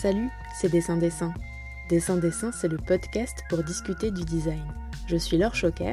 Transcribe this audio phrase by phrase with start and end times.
[0.00, 1.34] Salut, c'est Dessin Dessin.
[1.90, 4.64] Dessin Dessin, c'est le podcast pour discuter du design.
[5.06, 5.92] Je suis Laure Choquer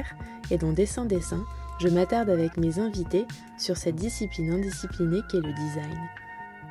[0.50, 1.44] et dans Dessin Dessin,
[1.78, 3.26] je m'attarde avec mes invités
[3.58, 5.98] sur cette discipline indisciplinée qu'est le design.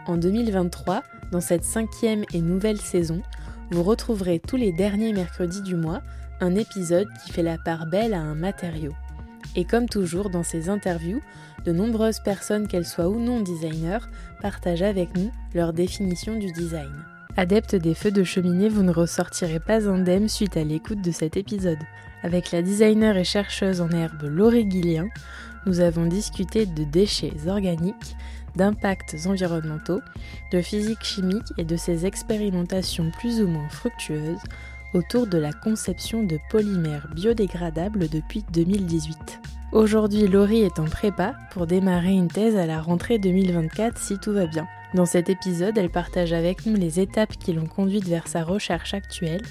[0.07, 3.21] En 2023, dans cette cinquième et nouvelle saison,
[3.69, 6.01] vous retrouverez tous les derniers mercredis du mois
[6.39, 8.93] un épisode qui fait la part belle à un matériau.
[9.55, 11.21] Et comme toujours dans ces interviews,
[11.65, 14.07] de nombreuses personnes, qu'elles soient ou non designers,
[14.41, 17.05] partagent avec nous leur définition du design.
[17.39, 21.37] Adepte des feux de cheminée, vous ne ressortirez pas indemne suite à l'écoute de cet
[21.37, 21.77] épisode.
[22.23, 25.07] Avec la designer et chercheuse en herbe Laurie Guillien,
[25.67, 28.15] nous avons discuté de déchets organiques,
[28.55, 30.01] d'impacts environnementaux,
[30.51, 34.41] de physique chimique et de ses expérimentations plus ou moins fructueuses
[34.95, 39.41] autour de la conception de polymères biodégradables depuis 2018.
[39.73, 44.33] Aujourd'hui, Laurie est en prépa pour démarrer une thèse à la rentrée 2024 si tout
[44.33, 44.67] va bien.
[44.97, 48.95] Dans cet épisode, elle partage avec nous les étapes qui l'ont conduite vers sa recherche
[48.95, 49.43] actuelle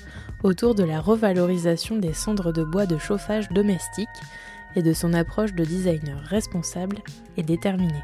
[0.43, 4.09] autour de la revalorisation des cendres de bois de chauffage domestique
[4.75, 6.97] et de son approche de designer responsable
[7.37, 8.03] et déterminé.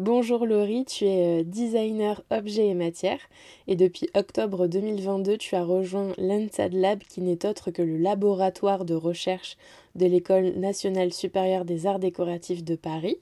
[0.00, 3.20] Bonjour Laurie, tu es euh, designer objet et matière
[3.68, 8.84] et depuis octobre 2022 tu as rejoint l'ENSAD Lab qui n'est autre que le laboratoire
[8.84, 9.56] de recherche
[9.94, 13.18] de l'École nationale supérieure des arts décoratifs de Paris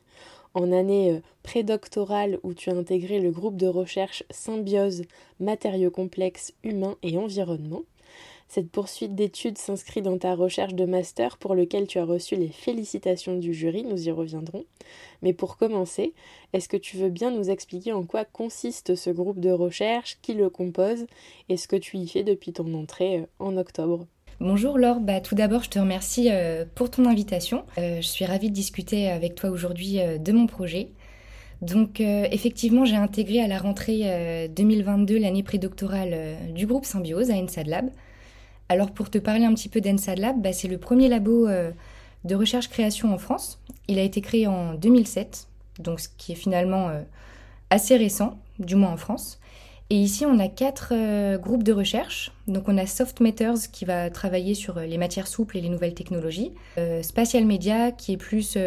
[0.55, 5.03] en année euh, prédoctorale où tu as intégré le groupe de recherche Symbiose,
[5.41, 7.83] matériaux complexes humains et environnement.
[8.49, 12.49] Cette poursuite d'études s'inscrit dans ta recherche de master pour lequel tu as reçu les
[12.49, 14.65] félicitations du jury, nous y reviendrons.
[15.21, 16.15] Mais pour commencer,
[16.55, 20.33] est-ce que tu veux bien nous expliquer en quoi consiste ce groupe de recherche, qui
[20.33, 21.05] le compose
[21.51, 24.07] et ce que tu y fais depuis ton entrée euh, en octobre?
[24.41, 27.64] Bonjour Laure, bah, tout d'abord je te remercie euh, pour ton invitation.
[27.77, 30.91] Euh, je suis ravie de discuter avec toi aujourd'hui de mon projet.
[31.61, 37.66] Donc effectivement j'ai intégré à la rentrée 2022 l'année prédoctorale du groupe Symbiose à ENSAD
[37.66, 37.91] Lab.
[38.69, 41.71] Alors pour te parler un petit peu d'ENSAD Lab, bah, c'est le premier labo euh,
[42.25, 43.60] de recherche-création en France.
[43.88, 45.48] Il a été créé en 2007,
[45.78, 47.00] donc ce qui est finalement euh,
[47.71, 49.41] assez récent, du moins en France.
[49.91, 52.31] Et ici, on a quatre euh, groupes de recherche.
[52.47, 55.94] Donc, on a Soft Matters qui va travailler sur les matières souples et les nouvelles
[55.94, 56.53] technologies.
[57.03, 58.59] Spatial Media qui est plus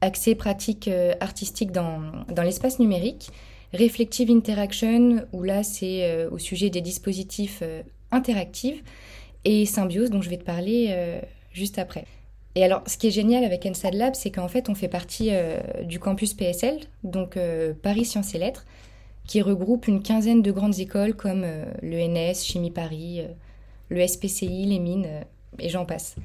[0.00, 0.90] axé pratique
[1.20, 3.30] artistique dans, dans l'espace numérique.
[3.72, 7.62] Reflective Interaction, où là, c'est au sujet des dispositifs
[8.10, 8.82] interactifs
[9.46, 11.20] et Symbiose dont je vais te parler euh,
[11.52, 12.04] juste après.
[12.56, 15.28] Et alors, ce qui est génial avec ENSAD Lab, c'est qu'en fait, on fait partie
[15.30, 18.64] euh, du campus PSL, donc euh, Paris Sciences et Lettres,
[19.26, 21.44] qui regroupe une quinzaine de grandes écoles comme
[21.82, 23.22] l'ENS, Chimie Paris,
[23.88, 25.08] le SPCI, les mines,
[25.58, 26.16] et j'en passe.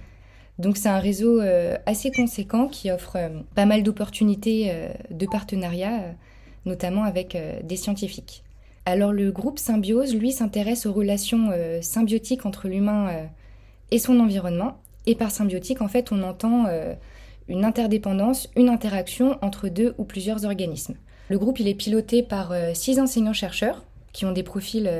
[0.59, 1.41] Donc c'est un réseau
[1.85, 3.17] assez conséquent qui offre
[3.55, 4.71] pas mal d'opportunités
[5.09, 6.13] de partenariat,
[6.65, 8.43] notamment avec des scientifiques.
[8.85, 13.25] Alors le groupe Symbiose, lui, s'intéresse aux relations euh, symbiotiques entre l'humain euh,
[13.91, 14.79] et son environnement.
[15.05, 16.93] Et par symbiotique, en fait, on entend euh,
[17.47, 20.95] une interdépendance, une interaction entre deux ou plusieurs organismes.
[21.31, 24.91] Le groupe, est piloté par six enseignants-chercheurs qui ont des profils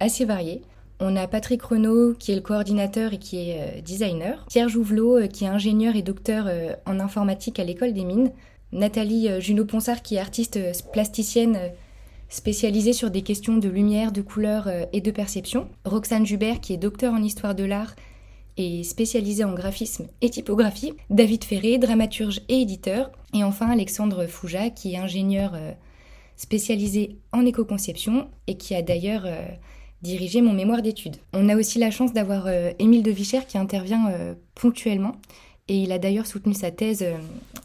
[0.00, 0.62] assez variés.
[1.00, 4.46] On a Patrick Renaud, qui est le coordinateur et qui est designer.
[4.48, 6.48] Pierre Jouvelot, qui est ingénieur et docteur
[6.86, 8.32] en informatique à l'école des mines.
[8.72, 10.58] Nathalie Junot-Ponsard, qui est artiste
[10.92, 11.58] plasticienne
[12.28, 15.68] spécialisée sur des questions de lumière, de couleur euh, et de perception.
[15.84, 17.94] Roxane Jubert, qui est docteur en histoire de l'art
[18.56, 20.94] et spécialisée en graphisme et typographie.
[21.10, 23.10] David Ferré, dramaturge et éditeur.
[23.34, 25.72] Et enfin Alexandre Fouja, qui est ingénieur euh,
[26.36, 29.46] spécialisé en éco-conception et qui a d'ailleurs euh,
[30.02, 31.16] dirigé mon mémoire d'études.
[31.32, 34.12] On a aussi la chance d'avoir Émile de Vicher qui intervient
[34.54, 35.12] ponctuellement
[35.68, 37.04] et il a d'ailleurs soutenu sa thèse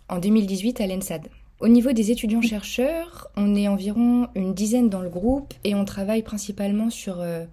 [0.09, 1.27] en 2018 à l'ENSAD.
[1.61, 6.23] Au niveau des étudiants-chercheurs, on est environ une dizaine dans le groupe et on travaille
[6.23, 7.45] principalement sur euh,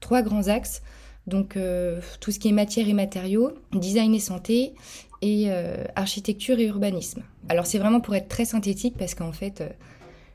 [0.00, 0.82] trois grands axes.
[1.28, 4.74] Donc euh, tout ce qui est matière et matériaux, design et santé
[5.22, 7.22] et euh, architecture et urbanisme.
[7.48, 9.62] Alors c'est vraiment pour être très synthétique parce qu'en fait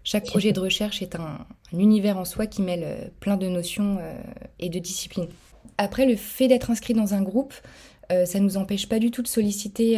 [0.04, 4.00] chaque projet de recherche est un, un, univers en soi qui mêle plein de notions
[4.60, 5.28] et de disciplines.
[5.78, 7.54] Après le fait d'être inscrit dans un groupe,
[8.10, 9.98] ça ne nous empêche pas du tout de solliciter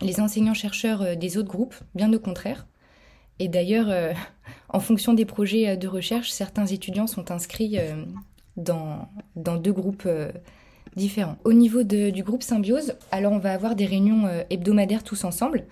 [0.00, 2.66] les enseignants-chercheurs euh, des autres groupes, bien au contraire.
[3.38, 4.12] Et d'ailleurs, euh,
[4.68, 7.78] en fonction des projets euh, de recherche, certains étudiants sont inscrits
[8.60, 10.08] dans, deux groupes
[10.96, 11.36] différents.
[11.44, 15.64] Au niveau du groupe Symbiose, alors on va avoir des réunions hebdomadaires tous ensemble.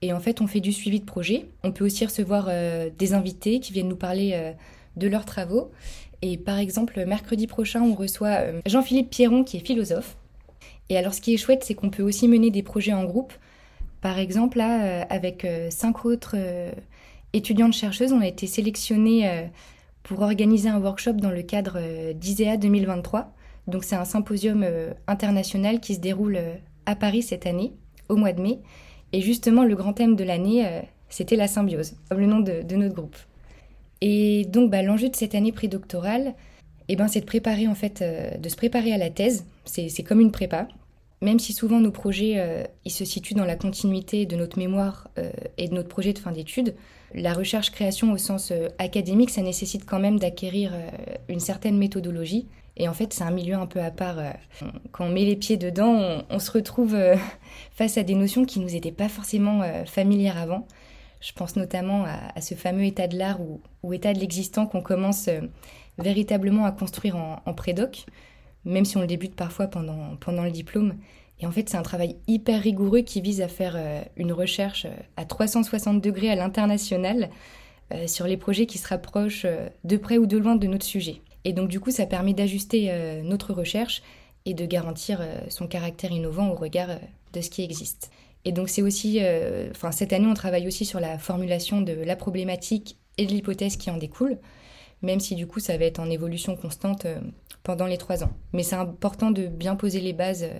[0.00, 1.46] Et en fait, on fait du suivi de projet.
[1.62, 2.50] On peut aussi recevoir
[2.98, 4.54] des invités qui viennent nous parler
[4.96, 5.70] de leurs travaux.
[6.22, 10.16] Et par exemple, mercredi prochain, on reçoit Jean-Philippe Pierron, qui est philosophe.
[10.88, 13.32] Et alors, ce qui est chouette, c'est qu'on peut aussi mener des projets en groupe.
[14.02, 16.70] Par exemple, là, euh, avec euh, cinq autres euh,
[17.32, 19.48] étudiantes chercheuses, on a été sélectionnés
[20.02, 21.78] pour organiser un workshop dans le cadre
[22.12, 23.32] d'ISEA 2023.
[23.66, 24.66] Donc c'est un symposium
[25.06, 26.38] international qui se déroule
[26.86, 27.72] à Paris cette année,
[28.08, 28.60] au mois de mai.
[29.12, 30.66] Et justement, le grand thème de l'année,
[31.08, 33.16] c'était la symbiose, comme le nom de, notre groupe.
[34.00, 36.34] Et donc, bah, l'enjeu de cette année prédoctorale,
[36.88, 39.44] eh ben, c'est de préparer en fait, de se préparer à la thèse.
[39.64, 40.66] C'est comme une prépa
[41.22, 45.08] même si souvent nos projets euh, ils se situent dans la continuité de notre mémoire
[45.18, 46.74] euh, et de notre projet de fin d'études,
[47.14, 50.72] la recherche-création au sens euh, académique, ça nécessite quand même d'acquérir
[51.28, 52.48] une certaine méthodologie.
[52.76, 54.16] Et en fait, c'est un milieu un peu à part.
[54.90, 56.96] quand on met les pieds dedans, on, se retrouve
[57.70, 60.66] face à des notions qui nous étaient pas forcément familières avant.
[61.20, 63.40] Je pense notamment à, ce fameux état de l'art
[63.82, 65.28] ou, état de l'existant qu'on commence
[65.98, 68.06] véritablement à construire en, en prédoc
[68.64, 70.96] même si on le débute parfois pendant, pendant le diplôme.
[71.40, 74.86] Et en fait, c'est un travail hyper rigoureux qui vise à faire euh, une recherche
[74.86, 77.30] euh, à 360 degrés à l'international
[77.92, 79.46] euh, sur les projets qui se rapprochent
[79.84, 81.20] de près ou de loin de notre sujet.
[81.44, 84.00] Et donc, du coup, ça permet d'ajuster notre recherche
[84.46, 87.00] et de garantir son caractère innovant au regard
[87.32, 88.12] de ce qui existe.
[88.44, 89.18] Et donc, c'est aussi,
[89.72, 93.76] enfin, cette année, on travaille aussi sur la formulation de la problématique et de l'hypothèse
[93.76, 94.38] qui en découle,
[95.02, 97.06] même si du coup, ça va être en évolution constante
[97.62, 98.32] pendant les trois ans.
[98.52, 100.58] Mais c'est important de bien poser les bases euh,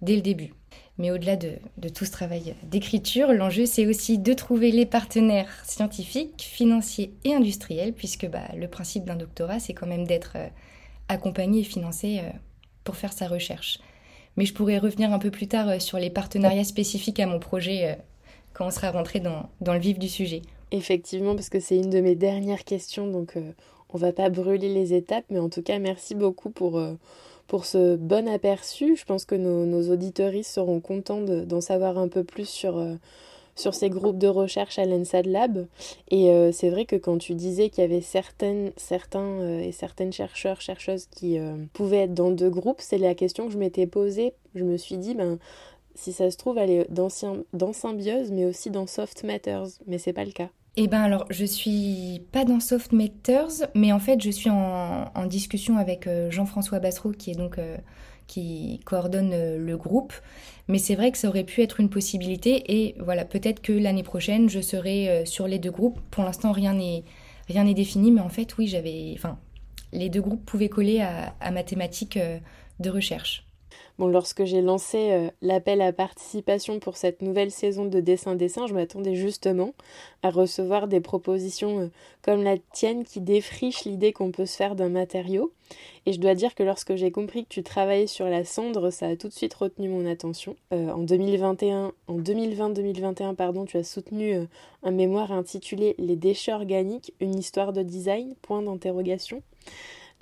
[0.00, 0.54] dès le début.
[0.98, 1.58] Mais au-delà de,
[1.94, 7.92] tout ce travail d'écriture, l'enjeu c'est aussi de trouver les partenaires scientifiques, financiers et industriels,
[7.92, 10.48] puisque bah, le principe d'un doctorat c'est quand même d'être euh,
[11.08, 12.30] accompagné et financé euh,
[12.84, 13.78] pour faire sa recherche.
[14.36, 17.98] Mais je pourrais revenir un peu plus tard sur les partenariats spécifiques à mon projet
[18.54, 20.40] quand on sera rentré dans, le vif du sujet.
[20.72, 23.36] Effectivement, parce que c'est une de mes dernières questions, donc
[23.92, 26.94] on va pas brûler les étapes, mais en tout cas, merci beaucoup pour, euh,
[27.46, 28.96] pour ce bon aperçu.
[28.96, 29.82] Je pense que nos, nos
[30.42, 32.94] seront contents d'en savoir un peu plus sur, euh,
[33.54, 35.66] sur ces groupes de recherche à l'ENSAD Lab.
[36.10, 40.12] Et euh, c'est vrai que quand tu disais qu'il y avait certaines, certains et certaines
[40.12, 41.38] chercheurs, chercheuses qui
[41.74, 44.32] pouvaient être dans deux groupes, c'est la question que je m'étais posée.
[44.54, 45.38] Je me suis dit, ben,
[45.94, 47.08] si ça se trouve, elle est dans,
[47.52, 50.48] dans Symbiose, mais aussi dans Soft Matters, mais c'est pas le cas.
[50.76, 55.26] Eh ben alors, je suis pas dans Soft Matters, mais en fait, je suis en,
[55.26, 57.76] discussion avec euh, Jean-François Bassereau, qui est donc euh,
[58.26, 60.14] qui coordonne euh, le groupe.
[60.68, 64.02] Mais c'est vrai que ça aurait pu être une possibilité, et voilà, peut-être que l'année
[64.02, 66.00] prochaine, je serai sur les deux groupes.
[66.10, 67.04] Pour l'instant, rien n'est
[67.48, 69.38] rien n'est défini, mais en fait, oui, j'avais, enfin,
[69.92, 72.18] les deux groupes pouvaient coller à, à ma thématique
[72.80, 73.44] de recherche.
[73.98, 78.72] Bon, lorsque j'ai lancé euh, l'appel à participation pour cette nouvelle saison de dessin-dessin, je
[78.72, 79.74] m'attendais justement
[80.22, 81.86] à recevoir des propositions euh,
[82.22, 85.52] comme la tienne qui défrichent l'idée qu'on peut se faire d'un matériau.
[86.06, 89.08] Et je dois dire que lorsque j'ai compris que tu travaillais sur la cendre, ça
[89.08, 90.56] a tout de suite retenu mon attention.
[90.72, 94.48] Euh, en 2021, en 2020-2021, pardon, tu as soutenu
[94.82, 98.34] un mémoire intitulé Les déchets organiques, une histoire de design?
[98.40, 99.42] Point d'interrogation.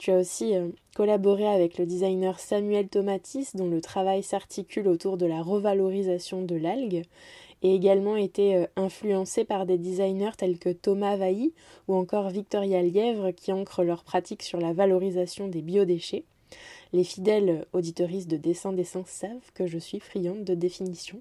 [0.01, 5.19] Tu as aussi euh, collaboré avec le designer Samuel Tomatis, dont le travail s'articule autour
[5.19, 7.03] de la revalorisation de l'algue,
[7.63, 11.53] et également été euh, influencé par des designers tels que Thomas Vailly
[11.87, 16.25] ou encore Victoria Lièvre qui ancrent leur pratique sur la valorisation des biodéchets.
[16.95, 21.21] Les fidèles auditoristes de Dessin Dessin savent que je suis friande de définition.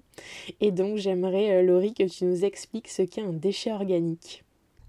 [0.62, 4.42] Et donc j'aimerais, euh, Laurie, que tu nous expliques ce qu'est un déchet organique.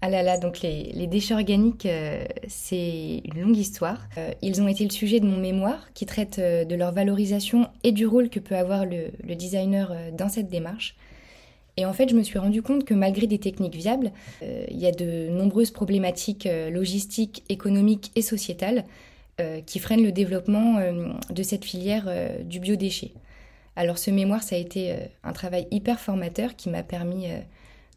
[0.04, 4.08] Ah là là, donc les, déchets organiques, euh, c'est une longue histoire.
[4.18, 7.68] Euh, ils ont été le sujet de mon mémoire qui traite euh, de leur valorisation
[7.84, 10.96] et du rôle que peut avoir le, designer dans cette démarche.
[11.76, 14.10] Et en fait, je me suis rendu compte que malgré des techniques viables,
[14.42, 18.84] il y a de nombreuses problématiques logistiques, économiques et sociétales
[19.64, 20.80] qui freinent le développement
[21.30, 22.12] de cette filière
[22.44, 23.12] du biodéchet.
[23.74, 24.94] Alors ce mémoire, ça a été
[25.24, 27.28] un travail hyper formateur qui m'a permis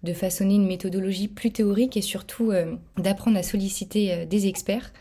[0.06, 4.94] de façonner une méthodologie plus théorique et surtout euh, d'apprendre à solliciter euh, des experts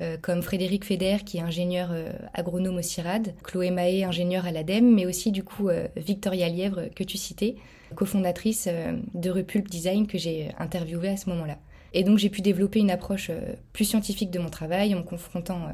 [0.00, 1.90] euh, comme Frédéric Feder qui est ingénieur
[2.34, 7.04] agronome au CIRAD, Chloé Mahé ingénieure à l'ADEME, mais aussi du coup Victoria Lièvre que
[7.04, 7.56] tu citais,
[7.94, 8.68] cofondatrice
[9.12, 11.58] de Repulp Design que j'ai interviewée à ce moment-là.
[11.92, 13.30] Et donc j'ai pu développer une approche
[13.74, 15.68] plus scientifique de mon travail en me confrontant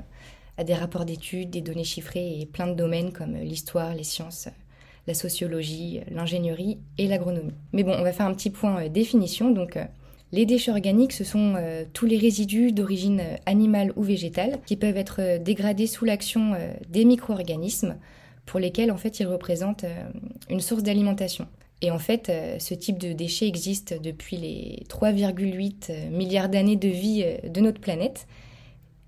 [0.56, 4.48] à des rapports d'études, des données chiffrées et plein de domaines comme l'histoire, les sciences,
[5.08, 7.54] la sociologie, l'ingénierie et l'agronomie.
[7.72, 9.50] Mais bon, on va faire un petit point euh, définition.
[9.50, 9.84] Donc, euh,
[10.32, 14.98] les déchets organiques, ce sont euh, tous les résidus d'origine animale ou végétale qui peuvent
[14.98, 16.52] être dégradés sous l'action
[16.90, 17.96] des micro-organismes
[18.44, 19.86] pour lesquels en fait ils représentent
[20.50, 21.46] une source d'alimentation.
[21.80, 27.24] Et en fait, ce type de déchets existe depuis les 3,8 milliards d'années de vie
[27.48, 28.26] de notre planète.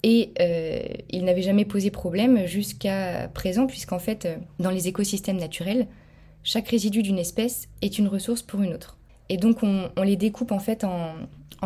[0.03, 0.81] Et euh,
[1.11, 5.87] il n'avait jamais posé problème jusqu'à présent, puisqu'en fait, euh, dans les écosystèmes naturels,
[6.43, 8.97] chaque résidu d'une espèce est une ressource pour une autre.
[9.29, 11.13] Et donc, on, les découpe en fait en,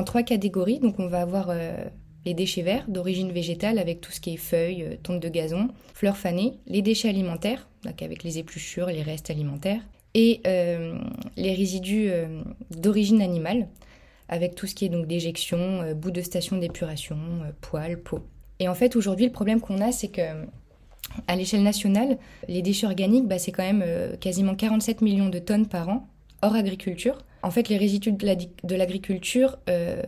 [0.04, 0.80] trois catégories.
[0.80, 1.76] Donc, on va avoir euh,
[2.24, 6.16] les déchets verts d'origine végétale avec tout ce qui est feuilles, tontes de gazon, fleurs
[6.16, 9.80] fanées, les déchets alimentaires, donc avec les épluchures, les restes alimentaires,
[10.14, 12.08] et les résidus
[12.70, 13.66] d'origine animale,
[14.28, 17.16] avec tout ce qui est donc déjection, bout de station d'épuration,
[17.60, 18.20] poils, peau.
[18.58, 20.22] Et en fait, aujourd'hui, le problème qu'on a, c'est que
[21.26, 25.38] à l'échelle nationale, les déchets organiques, bah, c'est quand même euh, quasiment 47 millions de
[25.38, 26.08] tonnes par an,
[26.42, 27.18] hors agriculture.
[27.42, 30.02] En fait, les résidus de l'agriculture, euh,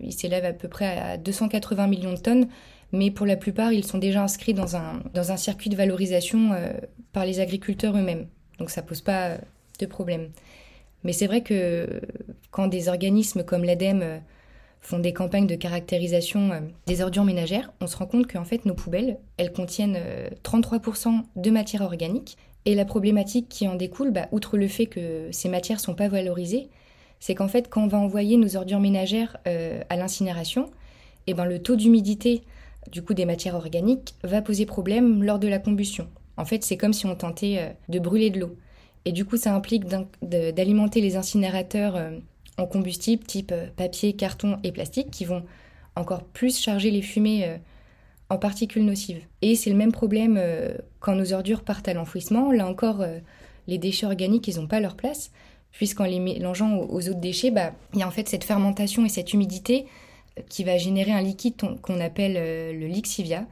[0.00, 2.48] ils s'élèvent à peu près à 280 millions de tonnes,
[2.92, 6.52] mais pour la plupart, ils sont déjà inscrits dans un, dans un circuit de valorisation
[6.52, 6.72] euh,
[7.12, 8.26] par les agriculteurs eux-mêmes.
[8.58, 9.36] Donc ça pose pas
[9.78, 10.30] de problème.
[11.04, 12.00] Mais c'est vrai que
[12.50, 14.20] quand des organismes comme l'ADEME
[14.80, 18.64] font des campagnes de caractérisation euh, des ordures ménagères, on se rend compte qu'en fait
[18.64, 19.98] nos poubelles, elles contiennent
[20.44, 22.36] 33% euh, de matière organique.
[22.64, 26.08] Et la problématique qui en découle, bah, outre le fait que ces matières sont pas
[26.08, 26.68] valorisées,
[27.20, 30.70] c'est qu'en fait quand on va envoyer nos ordures ménagères euh, à l'incinération,
[31.26, 32.42] eh ben, le taux d'humidité
[32.90, 36.08] du coup des matières organiques va poser problème lors de la combustion.
[36.36, 38.56] En fait, c'est comme si on tentait de brûler de l'eau.
[39.04, 39.84] Et du coup, ça implique
[40.22, 41.96] d'alimenter les incinérateurs
[42.58, 45.44] en combustible type euh, papier, carton et plastique qui vont
[45.96, 47.56] encore plus charger les fumées euh,
[48.28, 49.22] en particules nocives.
[49.40, 52.52] Et c'est le même problème euh, quand nos ordures partent à l'enfouissement.
[52.52, 53.04] Là encore,
[53.66, 55.30] les déchets organiques, ils n'ont pas leur place,
[55.72, 59.08] puisqu'en les mélangeant aux autres déchets, bah, il y a en fait cette fermentation et
[59.08, 59.86] cette humidité
[60.48, 62.34] qui va générer un liquide qu'on appelle
[62.78, 63.46] le lixivia,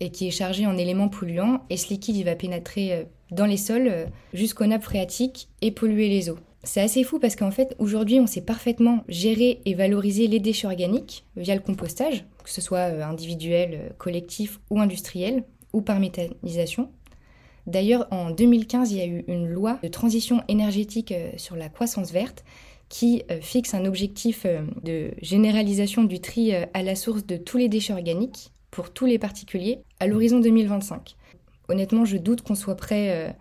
[0.00, 1.60] et qui est chargé en éléments polluants.
[1.70, 6.38] Et ce liquide, va pénétrer dans les sols jusqu'aux nappes phréatiques et polluer les eaux.
[6.64, 10.66] C'est assez fou parce qu'en fait, aujourd'hui, on sait parfaitement gérer et valoriser les déchets
[10.66, 16.00] organiques via le compostage, que ce soit euh, individuel, euh, collectif ou industriel, ou par
[16.00, 16.90] méthanisation.
[17.66, 21.68] D'ailleurs, en 2015, il y a eu une loi de transition énergétique euh, sur la
[21.68, 22.44] croissance verte
[22.88, 24.46] qui fixe un objectif
[24.84, 29.18] de généralisation du tri à la source de tous les déchets organiques pour tous les
[29.18, 31.14] particuliers à l'horizon 2025.
[31.68, 33.34] Honnêtement, je doute qu'on soit prêt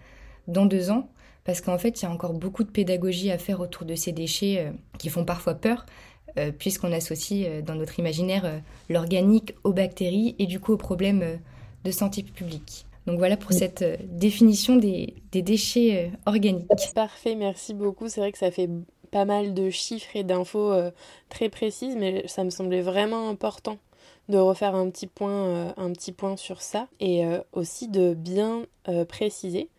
[0.47, 1.09] dans deux ans,
[1.43, 4.11] parce qu'en fait, il y a encore beaucoup de pédagogie à faire autour de ces
[4.11, 5.85] déchets euh, qui font parfois peur,
[6.37, 11.39] euh, puisqu'on associe euh, dans notre imaginaire l'organique aux bactéries et du coup aux problèmes
[11.83, 12.85] de santé publique.
[13.05, 13.83] Donc voilà pour cette
[14.17, 16.69] définition des, des déchets organiques.
[16.95, 18.07] Parfait, merci beaucoup.
[18.07, 18.69] C'est vrai que ça fait
[19.11, 20.71] pas mal de chiffres et d'infos
[21.27, 23.77] très précises, mais ça me semblait vraiment important
[24.29, 28.65] de refaire un petit point, un petit point sur ça et aussi de bien
[29.07, 29.69] préciser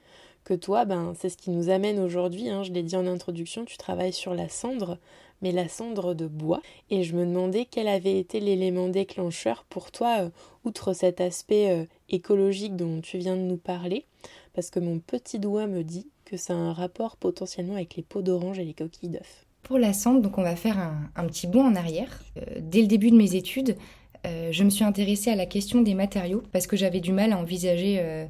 [0.44, 2.48] que toi, ben, c'est ce qui nous amène aujourd'hui.
[2.48, 4.98] Hein, je l'ai dit en introduction, tu travailles sur la cendre,
[5.42, 6.60] mais la cendre de bois.
[6.90, 10.30] Et je me demandais quel avait été l'élément déclencheur pour toi, euh,
[10.64, 14.04] outre cet aspect euh, écologique dont tu viens de nous parler,
[14.52, 18.02] parce que mon petit doigt me dit que ça a un rapport potentiellement avec les
[18.02, 19.46] peaux d'orange et les coquilles d'œufs.
[19.62, 22.22] Pour la cendre, donc on va faire un, petit bond en arrière.
[22.36, 23.76] Euh, dès le début de mes études,
[24.24, 27.38] je me suis intéressée à la question des matériaux parce que j'avais du mal à
[27.38, 28.26] envisager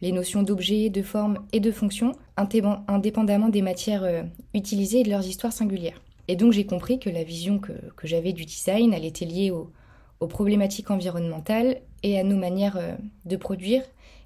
[0.00, 4.22] les notions d'objet, de forme et de fonction, indépendamment des matières euh,
[4.54, 6.00] utilisées et de leurs histoires singulières.
[6.28, 7.72] Et donc j'ai compris que la vision que,
[8.04, 9.70] j'avais du design, elle était liée aux,
[10.28, 13.82] problématiques environnementales et à nos manières euh, de produire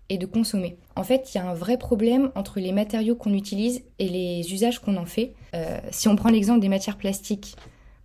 [0.09, 0.77] et de consommer.
[0.97, 4.53] En fait, il y a un vrai problème entre les matériaux qu'on utilise et les
[4.53, 5.33] usages qu'on en fait.
[5.55, 7.57] Euh, si on prend l'exemple des matières plastiques,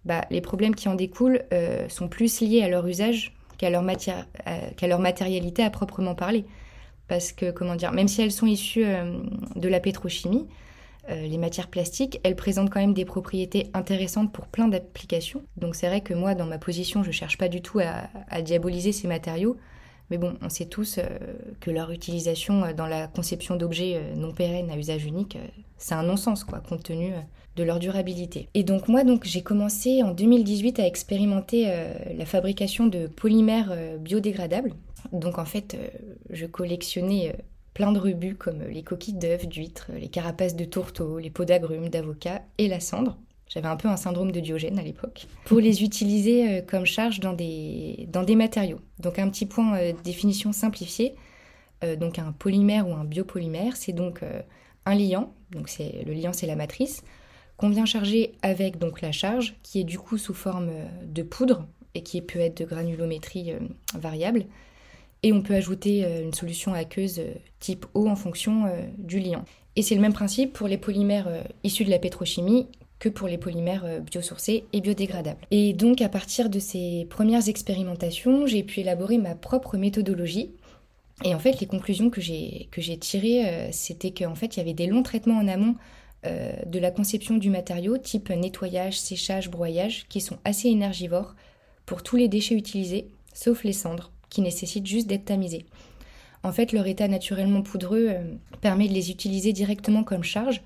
[0.08, 1.44] bah, les problèmes qui en découlent
[1.90, 3.86] sont plus liés à leur usage qu'à leur,
[4.78, 6.46] qu'à leur matérialité à proprement parler
[7.08, 9.20] parce que, comment dire, même si elles sont issues euh,
[9.56, 10.48] de la pétrochimie,
[11.10, 15.44] euh, les matières plastiques, elles présentent quand même des propriétés intéressantes pour plein d'applications.
[15.56, 18.42] Donc c'est vrai que moi, dans ma position, je ne cherche pas du tout à,
[18.42, 19.58] diaboliser ces matériaux,
[20.10, 21.04] mais bon, on sait tous euh,
[21.60, 25.38] que leur utilisation dans la conception d'objets non pérennes à usage unique,
[25.78, 27.12] c'est un non-sens, quoi, compte tenu
[27.56, 28.50] de leur durabilité.
[28.54, 31.66] Et donc moi, donc j'ai commencé en 2018 à expérimenter
[32.16, 34.74] la fabrication de polymères biodégradables
[35.12, 35.88] donc en fait, euh,
[36.30, 37.42] je collectionnais euh,
[37.74, 41.90] plein de rebuts comme les coquilles d'œufs, d'huîtres, les carapaces de tourteaux, les peaux d'agrumes,
[41.90, 43.18] d'avocat et la cendre.
[43.50, 45.28] J'avais un peu un syndrome de Diogène à l'époque.
[45.46, 48.80] Pour les utiliser euh, comme charge dans des, dans des matériaux.
[49.00, 51.16] Donc un petit point définition simplifiée.
[52.00, 54.22] donc un polymère ou un biopolymère, c'est donc
[54.86, 55.34] un liant.
[55.52, 57.04] Donc c'est le liant, c'est la matrice
[57.58, 60.70] qu'on vient charger avec donc la charge, qui est du coup sous forme
[61.04, 63.54] de poudre et qui peut être de granulométrie
[63.96, 64.46] variable
[65.24, 69.20] et on peut ajouter euh, une solution aqueuse euh, type eau en fonction euh, du
[69.20, 69.44] liant.
[69.76, 71.30] Et c'est le même principe pour les polymères
[71.64, 72.68] issus de la pétrochimie
[73.00, 75.40] que pour les polymères biosourcés et biodégradables.
[75.52, 80.52] Et donc à partir de ces premières expérimentations, j'ai pu élaborer ma propre méthodologie.
[81.24, 84.88] Et en fait, les conclusions que j'ai tirées, c'était qu'en fait, il y avait des
[84.88, 85.76] longs traitements en amont
[86.24, 91.36] de la conception du matériau, type nettoyage, séchage, broyage, qui sont assez énergivores
[91.86, 95.66] pour tous les déchets utilisés sauf les cendres, qui nécessitent juste d'être tamisées.
[96.44, 98.24] En fait, leur état naturellement poudreux euh,
[98.62, 100.62] permet de les utiliser directement comme charge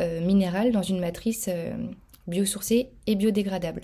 [0.00, 1.48] euh, minérale dans une matrice
[2.26, 3.82] biosourcée et biodégradable.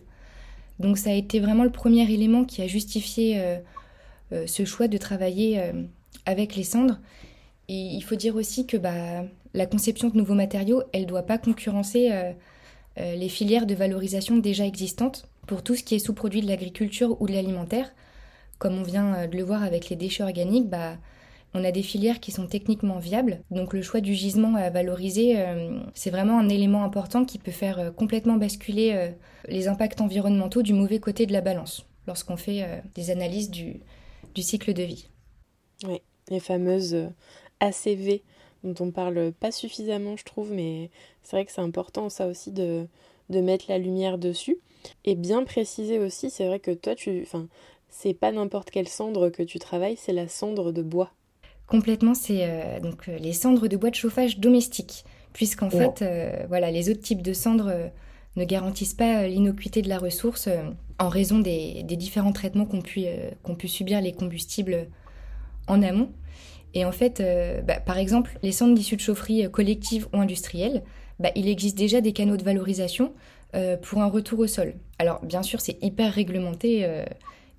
[0.78, 3.40] Donc ça a été vraiment le premier élément qui a justifié
[4.32, 5.62] ce choix de travailler
[6.26, 6.98] avec les cendres.
[7.68, 11.22] Et il faut dire aussi que bah, la conception de nouveaux matériaux, elle ne doit
[11.22, 12.10] pas concurrencer
[12.96, 17.26] les filières de valorisation déjà existantes pour tout ce qui est sous-produit de l'agriculture ou
[17.26, 17.92] de l'alimentaire,
[18.58, 20.96] comme on vient euh, de le voir avec les déchets organiques, bah,
[21.54, 23.40] on a des filières qui sont techniquement viables.
[23.50, 27.52] Donc le choix du gisement à valoriser, euh, c'est vraiment un élément important qui peut
[27.52, 29.12] faire euh, complètement basculer
[29.48, 33.80] les impacts environnementaux du mauvais côté de la balance lorsqu'on fait des analyses du,
[34.34, 35.08] du, cycle de vie.
[35.86, 37.08] Oui, les fameuses
[37.60, 38.22] ACV
[38.62, 40.90] dont on parle pas suffisamment, je trouve, mais
[41.22, 42.86] c'est vrai que c'est important ça aussi de,
[43.30, 44.58] de mettre la lumière dessus.
[45.04, 47.48] Et bien préciser aussi, c'est vrai que toi, tu, enfin,
[47.88, 51.10] c'est pas n'importe quelle cendre que tu travailles, c'est la cendre de bois.
[51.66, 56.44] Complètement, c'est euh, donc euh, les cendres de bois de chauffage domestique, puisqu'en fait, euh,
[56.48, 57.72] voilà, les autres types de cendres
[58.36, 60.48] ne garantissent pas l'innocuité de la ressource
[60.98, 63.06] en raison des, différents traitements qu'ont pu,
[63.58, 64.88] pu, subir les combustibles
[65.66, 66.10] en amont.
[66.74, 67.22] Et en fait,
[67.66, 70.82] bah, par exemple, les cendres d'issue de chaufferie collective ou industrielle,
[71.18, 73.12] bah, il existe déjà des canaux de valorisation
[73.54, 74.74] euh, pour un retour au sol.
[74.98, 77.04] Alors bien sûr, c'est hyper réglementé, euh,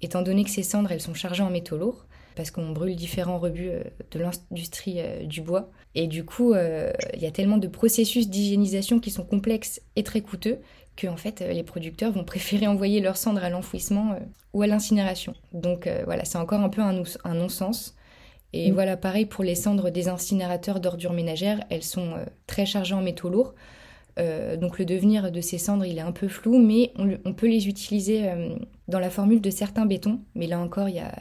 [0.02, 3.40] étant donné que ces cendres, elles sont chargées en métaux lourds, parce qu'on brûle différents
[3.40, 5.72] rebuts euh, de l'industrie du bois.
[5.94, 10.22] Et du coup, il y a tellement de processus d'hygiénisation qui sont complexes et très
[10.22, 10.60] coûteux
[10.96, 14.18] que en fait, les producteurs vont préférer envoyer leurs cendres à l'enfouissement
[14.54, 15.34] ou à l'incinération.
[15.54, 17.96] Donc voilà, c'est encore un peu un, un non-sens.
[18.52, 18.74] Et mm.
[18.74, 22.16] voilà, pareil pour les cendres des incinérateurs d'ordures ménagères, elles sont
[22.48, 23.56] très chargées en métaux lourds.
[24.18, 27.48] Euh, donc le devenir de ces cendres, il est un peu flou, mais on, peut
[27.48, 28.56] les utiliser euh,
[28.88, 30.22] dans la formule de certains bétons.
[30.36, 31.14] Mais là encore, il y a,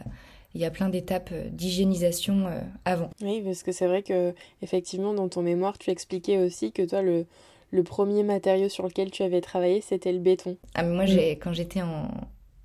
[0.54, 2.46] il y a plein d'étapes euh, d'hygiénisation
[2.84, 3.10] avant.
[3.20, 7.02] Oui, parce que c'est vrai que effectivement, dans ton mémoire, tu expliquais aussi que toi,
[7.02, 7.26] le,
[7.74, 10.56] le premier matériau sur lequel tu avais travaillé, c'était le béton.
[10.74, 12.08] Ah, mais moi, j'ai, quand j'étais en,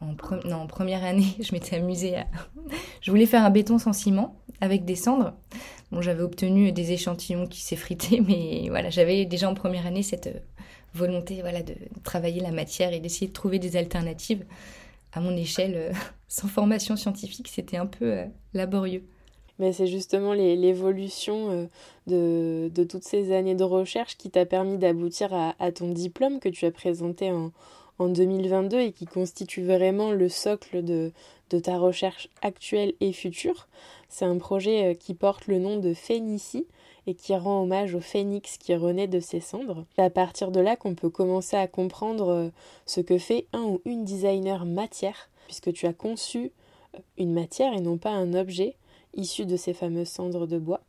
[0.02, 2.28] en, en, première année, je m'étais amusée à...
[3.02, 5.34] je voulais faire un béton sans ciment avec des cendres.
[5.92, 10.28] Bon, j'avais obtenu des échantillons qui s'effritaient, mais voilà, j'avais déjà en première année cette
[10.28, 10.40] euh,
[10.94, 14.46] volonté voilà, de travailler la matière et d'essayer de trouver des alternatives.
[15.14, 15.94] À mon échelle, euh,
[16.28, 19.04] sans formation scientifique, c'était un peu euh, laborieux.
[19.58, 21.70] Mais c'est justement l'évolution
[22.08, 26.48] de, de, toutes ces années de recherche qui t'a permis d'aboutir à, ton diplôme que
[26.48, 27.52] tu as présenté en,
[28.00, 31.12] en 2022 et qui constitue vraiment le socle de,
[31.50, 33.68] de ta recherche actuelle et future.
[34.08, 36.66] C'est un projet euh, qui porte le nom de Phénicie
[37.10, 39.84] et qui rend hommage au phénix qui renaît de ses cendres.
[39.96, 42.50] C'est à partir de là qu'on peut commencer à comprendre euh,
[42.86, 46.52] ce que fait un ou une designer matière, puisque tu as conçu
[46.94, 48.76] euh, une matière et non pas un objet
[49.16, 50.82] issu de ces fameuses cendres de bois.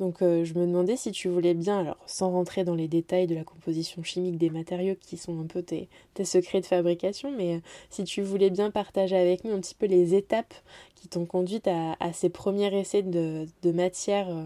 [0.00, 3.34] Donc je me demandais si tu voulais bien, alors sans rentrer dans les détails de
[3.34, 5.88] la composition chimique des matériaux qui sont un peu tes,
[6.24, 10.14] secrets de fabrication, mais si tu voulais bien partager avec nous un petit peu les
[10.14, 10.54] étapes
[10.94, 14.44] qui t'ont conduite à, ces premiers essais de, matière euh,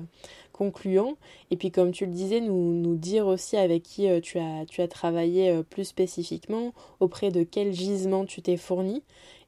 [0.54, 1.16] concluants.
[1.50, 4.64] Et puis comme tu le disais, nous, nous dire aussi avec qui euh, tu, as,
[4.66, 9.02] tu as travaillé euh, plus spécifiquement, auprès de quel gisement tu t'es fourni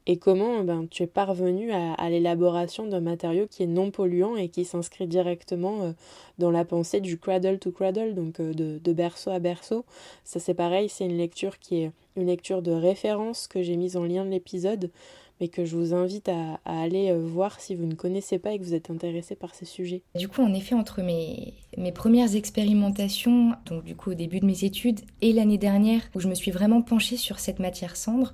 [0.09, 4.49] et comment ben, tu es parvenu à, l'élaboration d'un matériau qui est non polluant et
[4.49, 5.93] qui s'inscrit directement
[6.39, 9.85] dans la pensée du cradle to cradle, donc de, de berceau à berceau.
[10.23, 13.97] Ça c'est pareil, c'est une lecture qui est une lecture de référence que j'ai mise
[13.97, 14.93] en lien de l'épisode
[15.41, 18.59] mais que je vous invite à, aller euh, voir si vous ne connaissez pas et
[18.59, 20.03] que vous êtes intéressé par ces sujets.
[20.15, 24.47] Du coup, en effet, entre mes, mes premières expérimentations, donc du coup au début de
[24.47, 28.33] mes études, et l'année dernière, où je me suis vraiment penchée sur cette matière cendre,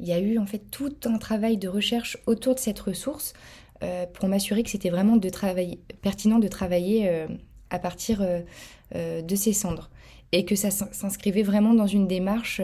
[0.00, 3.34] il y a eu en fait tout un travail de recherche autour de cette ressource
[3.82, 5.30] euh, pour m'assurer que c'était vraiment de
[6.02, 7.28] pertinent de travailler euh,
[7.70, 8.22] à partir
[8.94, 9.88] de ces cendres
[10.32, 12.60] et que ça s'inscrivait vraiment dans une démarche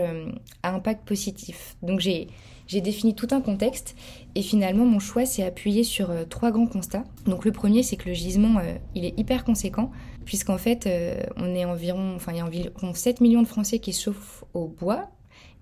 [0.63, 1.77] à impact positif.
[1.81, 2.29] Donc j'ai
[2.69, 3.97] j'ai défini tout un contexte
[4.35, 7.05] et finalement mon choix s'est appuyé sur euh, trois grands constats.
[7.25, 9.91] Donc le premier c'est que le gisement euh, il est hyper conséquent
[10.25, 13.79] puisqu'en fait euh, on est environ enfin il y a environ 7 millions de Français
[13.79, 15.09] qui chauffent au bois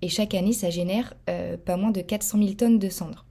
[0.03, 1.14] et chaque année ça génère
[1.64, 3.25] pas moins de 400 000 tonnes de cendres.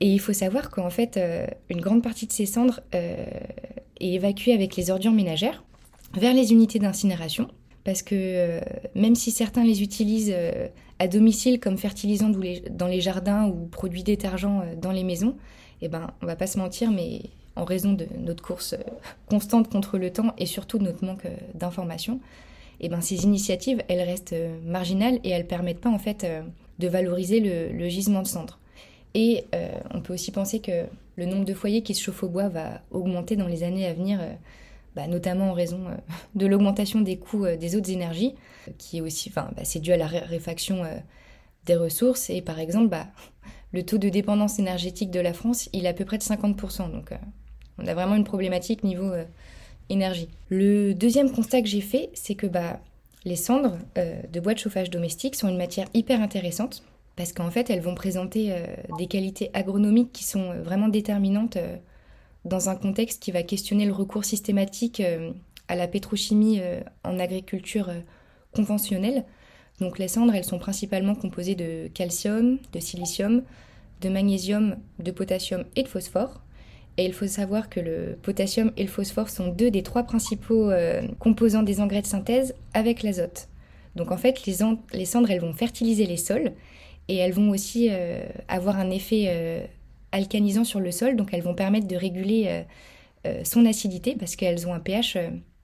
[0.00, 1.20] Et il faut savoir qu'en fait
[1.68, 3.34] une grande partie de ces cendres est
[4.00, 5.64] évacuée avec les ordures ménagères
[6.14, 7.48] vers les unités d'incinération
[7.88, 8.60] parce que
[8.94, 10.34] même si certains les utilisent
[10.98, 12.30] à domicile comme fertilisant
[12.70, 15.36] dans les jardins ou produits détergents euh, dans les maisons,
[15.80, 17.22] eh ben, on va pas se mentir, mais
[17.56, 18.82] en raison de notre course euh,
[19.28, 22.20] constante contre le temps et surtout de notre manque euh, d'informations,
[22.80, 26.24] eh ben, ces initiatives, elles restent marginales et elles permettent pas en fait
[26.78, 28.60] de valoriser le, gisement de cendres.
[29.14, 29.46] Et
[29.92, 30.84] on peut aussi penser que
[31.16, 33.94] le nombre de foyers qui se chauffent au bois va augmenter dans les années à
[33.94, 34.20] venir,
[34.98, 35.84] bah, notamment en raison
[36.34, 38.34] de l'augmentation des coûts des autres énergies,
[38.76, 40.82] qui est aussi, enfin, bah, c'est dû à la réfaction
[41.64, 42.28] des ressources.
[42.30, 43.06] Et par exemple, bah,
[43.72, 46.90] le taux de dépendance énergétique de la France, il est à peu près de 50%.
[46.90, 47.12] Donc,
[47.78, 49.12] on a vraiment une problématique niveau
[49.88, 50.28] énergie.
[50.48, 52.46] Le deuxième constat que j'ai fait, c'est que
[53.24, 56.82] les cendres euh, de bois de chauffage domestique sont une matière hyper intéressante
[57.16, 58.64] parce qu'en fait, elles vont présenter euh,
[58.96, 61.58] des qualités agronomiques qui sont euh, vraiment déterminantes
[62.44, 65.02] dans un contexte qui va questionner le recours systématique
[65.68, 66.60] à la pétrochimie
[67.04, 67.90] en agriculture
[68.54, 69.24] conventionnelle.
[69.80, 73.42] Donc les cendres, elles sont principalement composées de calcium, de silicium,
[74.00, 76.40] de magnésium, de potassium et de phosphore.
[76.96, 80.70] Et il faut savoir que le potassium et le phosphore sont deux des trois principaux
[80.70, 83.48] euh, composants des engrais de synthèse avec l'azote.
[83.94, 84.56] Donc en fait, les,
[84.92, 86.52] les, cendres, elles vont fertiliser les sols
[87.06, 89.64] et elles vont aussi euh, avoir un effet euh,
[90.12, 92.64] alcanisant sur le sol, donc elles vont permettre de réguler
[93.44, 95.18] son acidité parce qu'elles ont un pH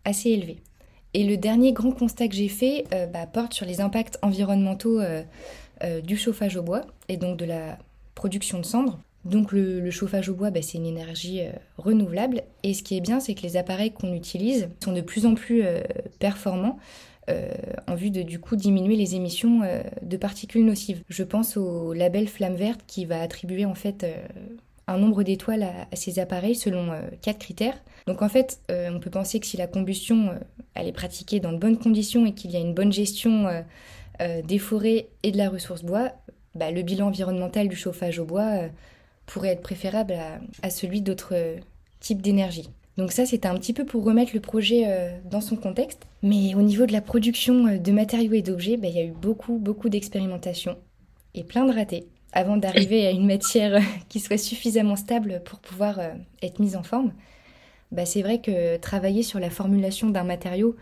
[0.05, 0.57] assez élevé.
[1.15, 5.01] Et le dernier grand constat que j'ai fait bah, porte sur les impacts environnementaux
[6.03, 7.79] du chauffage au bois et donc de la
[8.15, 8.99] production de cendres.
[9.25, 12.43] Donc le, chauffage au bois, bah, c'est une énergie euh, renouvelable.
[12.63, 15.35] Et ce qui est bien, c'est que les appareils qu'on utilise sont de plus en
[15.35, 15.81] plus euh,
[16.19, 16.79] performants
[17.29, 17.53] euh,
[17.87, 19.61] en vue de du coup diminuer les émissions
[20.03, 21.03] de particules nocives.
[21.09, 24.07] Je pense au label Flamme Verte qui va attribuer en fait
[24.87, 27.81] un nombre d'étoiles à, ces appareils selon quatre critères.
[28.07, 30.35] Donc en fait, on peut penser que si la combustion
[30.75, 33.47] elle est pratiquée dans de bonnes conditions et qu'il y a une bonne gestion
[34.21, 36.13] des forêts et de la ressource bois,
[36.55, 38.69] bah, le bilan environnemental du chauffage au bois
[39.27, 40.15] pourrait être préférable
[40.63, 41.57] à, celui d'autres
[42.01, 42.69] types d'énergie.
[42.97, 46.07] Donc ça, c'était un petit peu pour remettre le projet euh, dans son contexte.
[46.23, 49.05] Mais au niveau de la production euh, de matériaux et d'objets, bah, il y a
[49.05, 50.77] eu beaucoup, beaucoup d'expérimentations
[51.35, 55.59] et plein de ratés avant d'arriver à une matière euh, qui soit suffisamment stable pour
[55.59, 55.99] pouvoir
[56.43, 57.13] être mise en forme.
[57.91, 60.77] Bah, c'est vrai que travailler sur la formulation d'un matériau,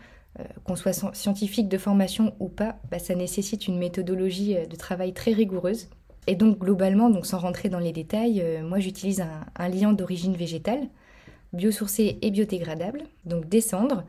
[0.63, 5.31] qu'on soit scientifique de formation ou pas, bah, ça nécessite une méthodologie de travail très
[5.31, 5.89] rigoureuse
[6.25, 10.87] et donc globalement, donc sans rentrer dans les détails, moi j'utilise un, liant d'origine végétale,
[11.53, 14.03] biosourcé et biodégradable, donc des cendres,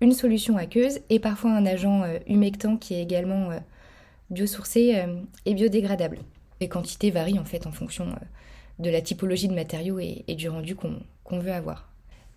[0.00, 3.58] une solution aqueuse et parfois un agent euh, humectant qui est également euh,
[4.30, 5.04] biosourcé
[5.44, 6.18] et biodégradable.
[6.60, 8.06] Les quantités varient en fait en fonction
[8.78, 11.90] de la typologie de matériaux et, du rendu qu'on veut avoir.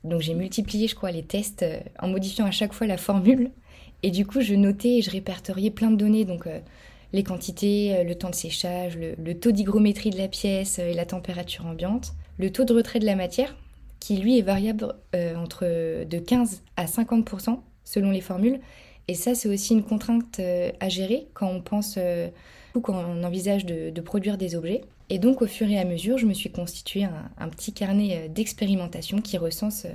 [0.04, 1.64] Donc j'ai multiplié, je crois, les tests
[2.00, 3.52] en modifiant à chaque fois la formule.
[4.04, 6.26] Et du coup, je notais et je répertoriais plein de données.
[6.26, 6.48] Donc
[7.16, 10.94] les quantités, euh, le temps de séchage, le, taux d'hygrométrie de la pièce euh, et
[10.94, 13.56] la température ambiante, le taux de retrait de la matière,
[14.06, 15.66] qui lui est variable euh, entre
[16.06, 18.60] de 15 à 50% selon les formules.
[19.08, 20.40] Et ça, c'est aussi une contrainte
[20.80, 21.98] à gérer quand on pense
[22.76, 24.82] ou quand on envisage de, produire des objets.
[25.10, 29.22] Et donc, au fur et à mesure, je me suis constitué un, petit carnet d'expérimentation
[29.22, 29.86] qui recense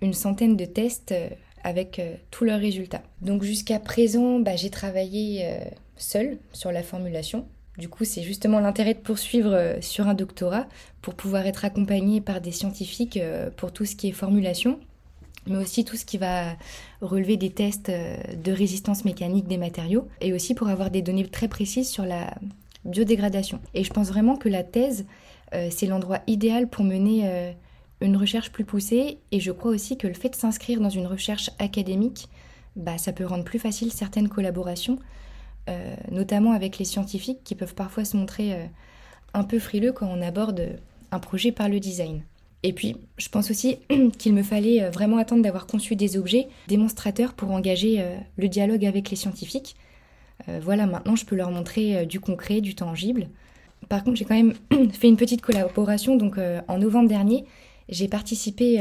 [0.00, 1.14] une centaine de tests
[1.62, 3.02] avec tous leurs résultats.
[3.20, 5.58] Donc, jusqu'à présent, bah, j'ai travaillé
[5.98, 7.46] seul sur la formulation.
[7.78, 10.66] Du coup, c'est justement l'intérêt de poursuivre euh, sur un doctorat
[11.00, 14.80] pour pouvoir être accompagné par des scientifiques euh, pour tout ce qui est formulation,
[15.46, 16.56] mais aussi tout ce qui va
[17.00, 21.24] relever des tests euh, de résistance mécanique des matériaux et aussi pour avoir des données
[21.24, 22.34] très précises sur la
[22.84, 23.60] biodégradation.
[23.74, 25.04] Et je pense vraiment que la thèse,
[25.70, 27.54] c'est l'endroit idéal pour mener
[28.00, 31.06] une recherche plus poussée et je crois aussi que le fait de s'inscrire dans une
[31.06, 32.28] recherche académique,
[32.76, 34.98] bah, ça peut rendre plus facile certaines collaborations
[35.68, 38.64] euh, notamment avec les scientifiques qui peuvent parfois se montrer euh,
[39.34, 40.78] un peu frileux quand on aborde
[41.10, 42.22] un projet par le design.
[42.62, 43.78] Et puis, je pense aussi
[44.18, 48.02] qu'il me fallait euh, vraiment attendre d'avoir conçu des objets démonstrateurs pour engager
[48.36, 49.76] le dialogue avec les scientifiques.
[50.62, 53.28] voilà, maintenant je peux leur montrer du concret, du tangible.
[53.88, 54.54] Par contre, j'ai quand même
[54.92, 56.16] fait une petite collaboration.
[56.16, 57.44] Donc, en novembre dernier,
[57.88, 58.80] j'ai participé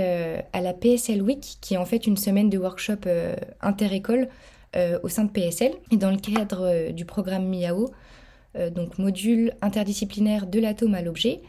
[0.53, 3.07] à la PSL Week, qui est en fait une semaine de workshop
[3.61, 4.31] inter-école euh,
[5.03, 5.73] au sein de PSL.
[5.91, 7.89] Et dans le cadre euh, du programme MIAO,
[8.55, 11.41] euh, donc module interdisciplinaire de l'atome à l'objet,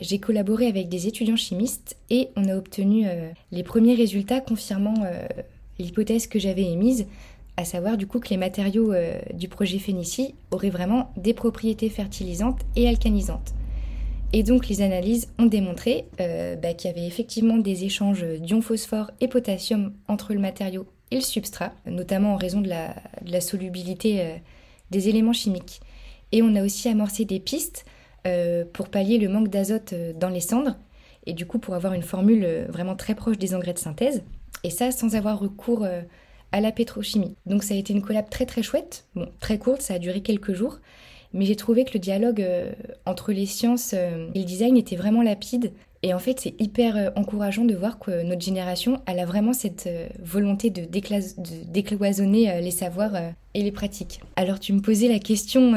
[0.00, 3.06] j'ai collaboré avec des étudiants chimistes et on a obtenu
[3.52, 4.94] les premiers résultats confirmant
[5.78, 7.06] l'hypothèse que j'avais émise,
[7.56, 8.92] à savoir du coup que les matériaux
[9.34, 13.54] du projet Phénicie auraient vraiment des propriétés fertilisantes et alcanisantes.
[14.32, 19.12] Et donc les analyses ont démontré bah, qu'il y avait effectivement des échanges d'ion phosphore
[19.20, 24.36] et potassium entre le matériau et le substrat, notamment en raison de la, solubilité euh,
[24.90, 25.80] des éléments chimiques.
[26.32, 27.84] Et on a aussi amorcé des pistes
[28.26, 30.76] euh, pour pallier le manque d'azote euh, dans les cendres,
[31.26, 34.22] et du coup pour avoir une formule vraiment très proche des engrais de synthèse,
[34.64, 35.84] et ça sans avoir recours
[36.52, 37.34] à la pétrochimie.
[37.46, 40.20] Donc ça a été une collab très très chouette, bon, très courte, ça a duré
[40.22, 40.78] quelques jours,
[41.34, 42.46] Mais j'ai trouvé que le dialogue
[43.06, 45.72] entre les sciences et le design était vraiment lapide.
[46.02, 49.88] Et en fait, c'est hyper encourageant de voir que notre génération, elle a vraiment cette
[50.22, 53.14] volonté de, décloisonner les savoirs
[53.54, 54.20] et les pratiques.
[54.36, 55.72] Alors, tu me posais la question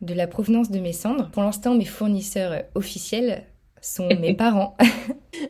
[0.00, 1.30] de la provenance de mes cendres.
[1.30, 3.44] Pour l'instant, mes fournisseurs officiels
[3.84, 4.76] sont mes parents.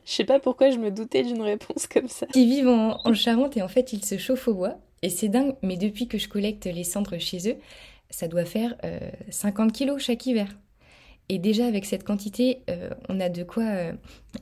[0.04, 2.26] je sais pas pourquoi je me doutais d'une réponse comme ça.
[2.34, 4.76] Ils vivent en, Charente et en fait ils se chauffent au bois.
[5.02, 7.56] Et c'est dingue, mais depuis que je collecte les cendres chez eux,
[8.10, 8.74] ça doit faire
[9.30, 10.48] 50 euh, kilos chaque hiver.
[11.28, 13.92] Et déjà avec cette quantité, euh, on a de quoi euh,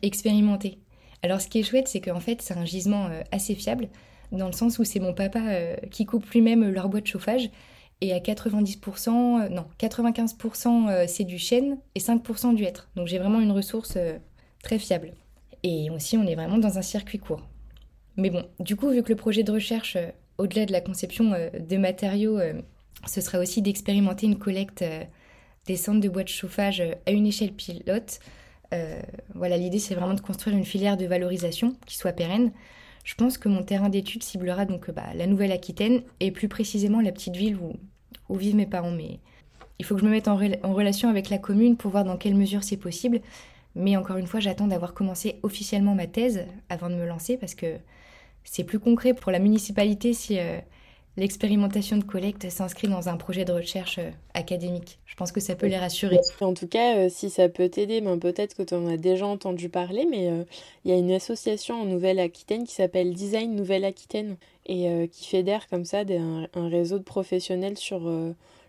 [0.03, 0.79] expérimenter.
[1.23, 3.89] Alors ce qui est chouette, c'est qu'en fait c'est un gisement assez fiable,
[4.33, 5.41] dans le sens où c'est mon papa
[5.93, 7.49] qui coupe lui-même leur bois de chauffage.
[8.01, 12.89] Et à 90%, non, 95% c'est du chêne et 5% du hêtre.
[12.97, 13.97] Donc j'ai vraiment une ressource
[14.65, 15.13] très fiable.
[15.63, 17.43] Et aussi, on est vraiment dans un circuit court.
[18.17, 21.33] Mais bon, du coup, vu que le projet de recherche, euh, au-delà de la conception
[21.33, 22.55] euh, de matériaux, euh,
[23.07, 24.85] ce sera aussi d'expérimenter une collecte
[25.67, 28.21] des centres de bois de chauffage à une échelle pilote.
[29.35, 32.53] voilà, l'idée c'est vraiment de construire une filière de valorisation qui soit pérenne.
[33.05, 37.13] Je pense que mon terrain d'étude ciblera donc bah, la Nouvelle-Aquitaine et plus précisément la
[37.13, 38.93] petite ville où, vivent mes parents.
[38.93, 39.19] Mais
[39.79, 42.35] il faut que je me mette en relation avec la commune pour voir dans quelle
[42.35, 43.21] mesure c'est possible.
[43.75, 47.55] Mais encore une fois, j'attends d'avoir commencé officiellement ma thèse avant de me lancer parce
[47.55, 47.77] que
[48.45, 50.59] c'est plus concret pour la municipalité si euh,
[51.17, 54.99] l'expérimentation de collecte s'inscrit dans un projet de recherche euh, académique.
[55.07, 56.19] Je pense que ça peut les rassurer.
[56.41, 59.27] En tout cas, euh, si ça peut t'aider, ben, peut-être que tu en as déjà
[59.27, 60.31] entendu parler, mais
[60.85, 65.85] il y a une association en Nouvelle-Aquitaine qui s'appelle Design Nouvelle-Aquitaine et qui fédère comme
[65.85, 68.01] ça un, réseau de professionnels sur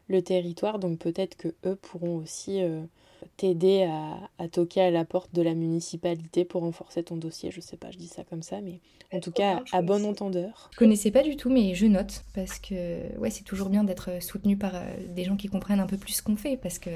[0.07, 0.79] le territoire.
[0.79, 2.61] Donc peut-être que eux pourront aussi
[3.37, 3.89] t'aider
[4.39, 7.51] à, toquer à la porte de la municipalité pour renforcer ton dossier.
[7.51, 8.79] Je sais pas, je dis ça comme ça, mais
[9.13, 10.69] en tout cas, à bon entendeur.
[10.73, 14.21] Je connaissais pas du tout, mais je note parce que ouais, c'est toujours bien d'être
[14.21, 16.89] soutenu par euh, des gens qui comprennent un peu plus ce qu'on fait parce que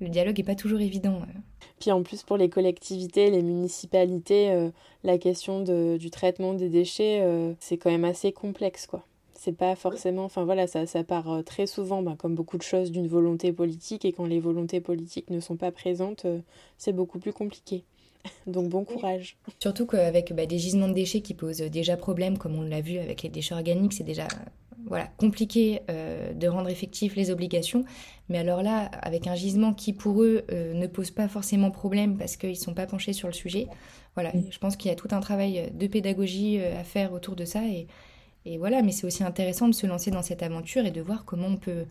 [0.00, 1.16] le dialogue est pas toujours évident.
[1.16, 1.38] Euh.
[1.80, 4.70] Puis en plus, pour les collectivités, les municipalités, euh,
[5.04, 7.26] la question du traitement des déchets,
[7.58, 9.04] c'est quand même assez complexe, quoi
[9.42, 10.24] c'est pas forcément.
[10.24, 13.52] Enfin voilà, ça, ça part euh, très souvent, ben, comme beaucoup de choses, d'une volonté
[13.52, 14.04] politique.
[14.04, 16.38] Et quand les volontés politiques ne sont pas présentes, euh,
[16.78, 17.82] c'est beaucoup plus compliqué.
[18.46, 19.36] Donc bon courage.
[19.58, 22.98] Surtout qu'avec bah, des gisements de déchets qui posent déjà problème, comme on l'a vu
[22.98, 24.28] avec les déchets organiques, c'est déjà
[24.86, 27.84] voilà, compliqué euh, de rendre effectives les obligations.
[28.28, 32.36] Mais alors là, avec un gisement qui pour eux ne pose pas forcément problème parce
[32.36, 33.66] qu'ils ne sont pas penchés sur le sujet,
[34.14, 37.44] voilà, je pense qu'il y a tout un travail de pédagogie à faire autour de
[37.44, 37.66] ça.
[37.66, 37.88] Et,
[38.44, 41.24] et voilà, mais c'est aussi intéressant de se lancer dans cette aventure et de voir
[41.24, 41.84] comment on peut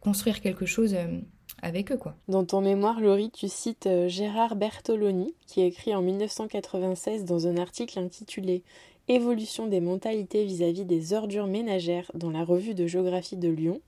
[0.00, 1.18] construire quelque chose euh,
[1.62, 1.96] avec eux.
[1.96, 2.14] Quoi.
[2.28, 7.56] Dans ton mémoire, Laurie, tu cites euh, Gérard Bertoloni, qui écrit en 1996 dans un
[7.56, 8.62] article intitulé
[9.06, 13.82] Évolution des mentalités vis-à-vis des ordures ménagères dans la revue de géographie de Lyon.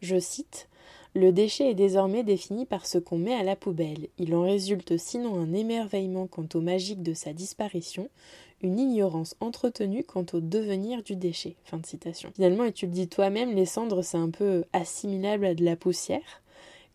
[0.00, 0.68] Je cite
[1.14, 4.08] Le déchet est désormais défini par ce qu'on met à la poubelle.
[4.18, 8.08] Il en résulte sinon un émerveillement quant au magique de sa disparition,
[8.62, 11.56] une ignorance entretenue quant au devenir du déchet.
[11.64, 12.30] Fin de citation.
[12.34, 15.76] Finalement, et tu le dis toi-même, les cendres, c'est un peu assimilable à de la
[15.76, 16.42] poussière.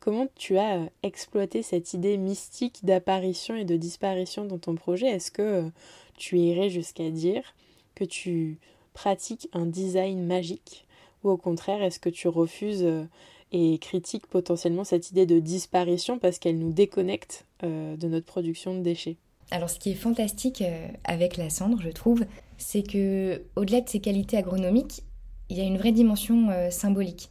[0.02, 5.06] Comment tu as euh, exploité cette idée mystique d'apparition et de disparition dans ton projet?
[5.06, 5.69] Est-ce que euh,
[6.17, 7.54] tu irais jusqu'à dire
[7.93, 8.58] que tu
[8.93, 10.88] pratiques un design magique?
[11.24, 13.04] Ou au contraire, est-ce que tu refuses euh,
[13.52, 18.80] et critiques potentiellement cette idée de disparition parce qu'elle nous déconnecte de notre production de
[18.80, 19.17] déchets?
[19.51, 22.25] Alors ce qui est fantastique euh, avec la cendre, je trouve,
[22.57, 25.03] c'est que au-delà de ses qualités agronomiques,
[25.49, 27.29] il y a une vraie dimension euh, symbolique.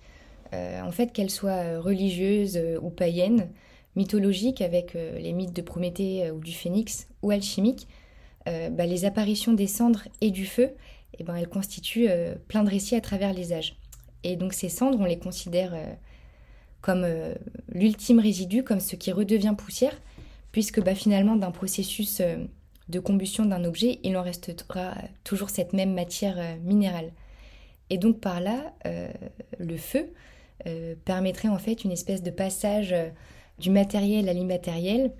[0.52, 3.48] Euh, en fait, qu'elle soit religieuse ou païenne,
[3.96, 7.88] mythologique avec les mythes de Prométhée ou du Phénix, ou alchimique,
[8.46, 10.70] bah, les apparitions des cendres et du feu,
[11.18, 12.08] eh ben, elles constituent
[12.48, 13.76] plein de récits à travers les âges.
[14.22, 15.74] Et donc ces cendres, on les considère
[16.80, 17.06] comme
[17.68, 20.00] l'ultime résidu, comme ce qui redevient poussière,
[20.52, 22.36] puisque bah, finalement, d'un processus euh,
[22.88, 27.12] de combustion d'un objet, il en restera toujours cette même matière euh, minérale.
[27.88, 29.10] Et donc par là, euh,
[29.58, 30.12] le feu
[31.06, 32.94] permettrait en fait une espèce de passage
[33.58, 35.10] du matériel à l'immatériel,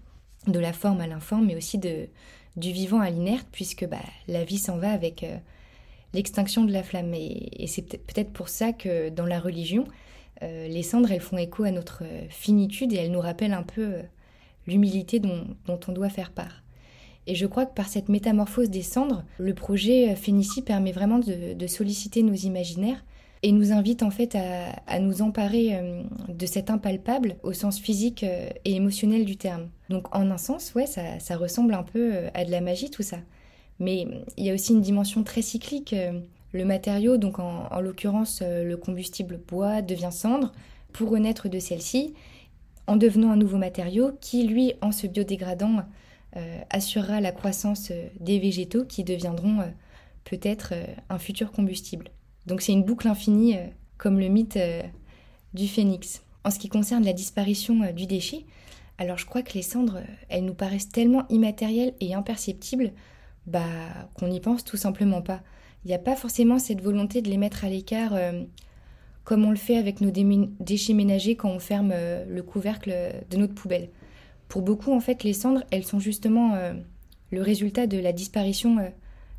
[0.47, 2.09] de la forme à l'informe, mais aussi de,
[2.57, 5.25] du vivant à l'inerte, puisque bah, la vie s'en va avec
[6.13, 7.15] l'extinction de la flamme.
[7.15, 9.87] Et, et c'est peut-être pour ça que dans la religion,
[10.43, 14.03] les cendres, elles font écho à notre finitude et elles nous rappellent un peu
[14.71, 16.63] l'humilité dont, on doit faire part.
[17.27, 21.67] Et je crois que par cette métamorphose des cendres, le projet Phénicie permet vraiment de,
[21.67, 23.05] solliciter nos imaginaires
[23.43, 28.23] et nous invite en fait à, nous emparer euh, de cet impalpable au sens physique
[28.23, 29.69] euh, et émotionnel du terme.
[29.89, 33.03] Donc en un sens, ouais, ça, ressemble un peu euh, à de la magie tout
[33.03, 33.19] ça.
[33.79, 34.07] Mais
[34.37, 35.95] il y a aussi une dimension très cyclique.
[36.53, 40.53] Le matériau, donc en, en l'occurrence le combustible bois, devient cendre,
[40.93, 42.13] pour renaître de celle-ci
[42.91, 45.85] en devenant un nouveau matériau qui, lui, en se biodégradant,
[46.71, 49.61] assurera la croissance des végétaux qui deviendront
[50.25, 50.75] peut-être
[51.09, 52.09] un futur combustible.
[52.47, 53.57] Donc c'est une boucle infinie
[53.97, 54.59] comme le mythe
[55.55, 56.23] du phénix.
[56.43, 58.45] En ce qui concerne la disparition du déchet,
[58.99, 62.93] alors je crois que les cendres, elles nous paraissent tellement immatérielles et imperceptibles
[63.47, 63.65] bah,
[64.15, 65.43] qu'on n'y pense tout simplement pas.
[65.85, 68.45] Il n'y a pas forcément cette volonté de les mettre à l'écart euh,
[69.31, 72.93] comme on le fait avec nos déchets ménagers quand on ferme euh, le couvercle
[73.31, 73.89] de notre poubelle.
[74.49, 76.73] Pour beaucoup, en fait, les cendres, elles sont justement euh,
[77.31, 78.79] le résultat de la disparition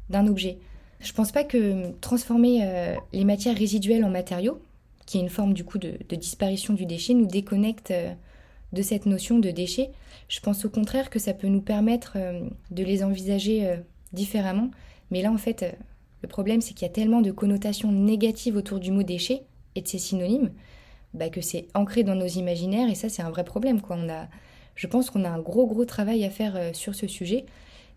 [0.10, 0.60] d'un objet.
[1.02, 2.66] Je pense pas que transformer
[3.12, 4.62] les matières résiduelles en matériaux,
[5.06, 7.92] qui est une forme du coup de, de disparition du déchet, nous déconnecte
[8.72, 9.90] de cette notion de déchet.
[10.30, 12.18] Je pense au contraire que ça peut nous permettre
[12.70, 13.76] de les envisager
[14.14, 14.72] différemment.
[15.10, 15.72] Mais là, en fait, euh,
[16.22, 19.44] le problème, c'est qu'il y a tellement de connotations négatives autour du mot déchet
[19.76, 20.52] et de ses synonymes
[21.14, 23.82] bah, que c'est ancré dans nos imaginaires et ça, c'est un vrai problème.
[23.82, 23.98] Quoi.
[24.00, 24.28] On a,
[24.76, 27.46] je pense qu'on a un gros, gros travail à faire euh, sur ce sujet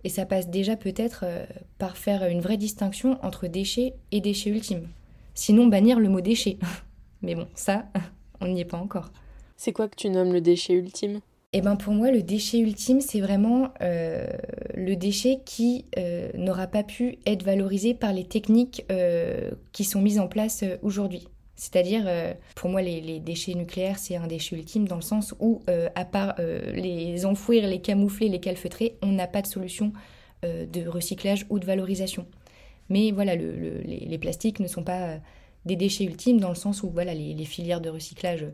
[0.03, 1.47] et ça passe déjà peut-être euh,
[1.79, 4.89] par faire une vraie distinction entre déchets et déchets ultimes.
[5.35, 6.59] Sinon, bannir le mot déchet.
[7.23, 7.87] Mais bon, ça,
[8.41, 9.11] on n'y est pas encore.
[9.57, 11.21] C'est quoi que tu nommes le déchet ultime?
[11.57, 14.27] Eh ben pour moi, le déchet ultime, c'est vraiment euh,
[14.75, 20.03] le déchet qui euh, n'aura pas pu être valorisé par les techniques euh, qui sont
[20.03, 21.29] mises en place aujourd'hui.
[21.57, 22.09] C'est-à-dire,
[22.57, 25.63] pour moi, les, déchets nucléaires, c'est un déchet ultime dans le sens où,
[25.95, 29.93] à part les enfouir, les camoufler, les calfeutrer, on n'a pas de solution
[30.43, 32.27] de recyclage ou de valorisation.
[32.89, 35.19] Mais voilà, les, plastiques ne sont pas
[35.65, 38.47] des déchets ultimes dans le sens où voilà, les filières de recyclage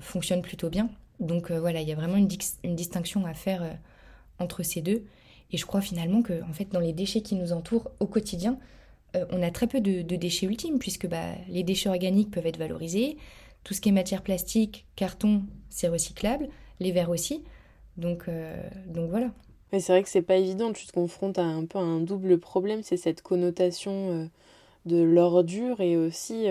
[0.00, 0.90] fonctionnent plutôt bien.
[1.20, 3.72] Donc euh, voilà, il y a vraiment une, distinction à faire euh,
[4.38, 5.04] entre ces deux.
[5.52, 8.58] Et je crois finalement que en fait, dans les déchets qui nous entourent au quotidien,
[9.16, 12.58] euh, on a très peu de, déchets ultimes, puisque bah, les déchets organiques peuvent être
[12.58, 13.16] valorisés,
[13.64, 16.48] tout ce qui est matière plastique, carton, c'est recyclable,
[16.80, 17.42] les verres aussi.
[17.96, 18.30] Donc,
[18.86, 19.30] donc voilà.
[19.70, 22.38] Mais c'est vrai que c'est pas évident, tu te confrontes à un peu un double
[22.38, 24.30] problème, c'est cette connotation
[24.86, 26.46] de l'ordure et aussi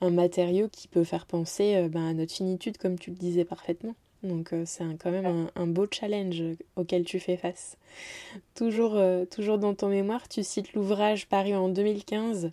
[0.00, 3.44] un matériau qui peut faire penser euh, ben, à notre finitude, comme tu le disais
[3.44, 3.94] parfaitement.
[4.22, 6.42] Donc euh, c'est quand même un, beau challenge
[6.76, 7.76] auquel tu fais face.
[8.54, 12.50] Toujours, euh, toujours dans ton mémoire, tu cites l'ouvrage paru en 2015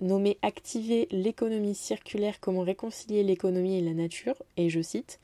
[0.00, 5.20] nommé Activer l'économie circulaire, comment réconcilier l'économie et la nature, et je cite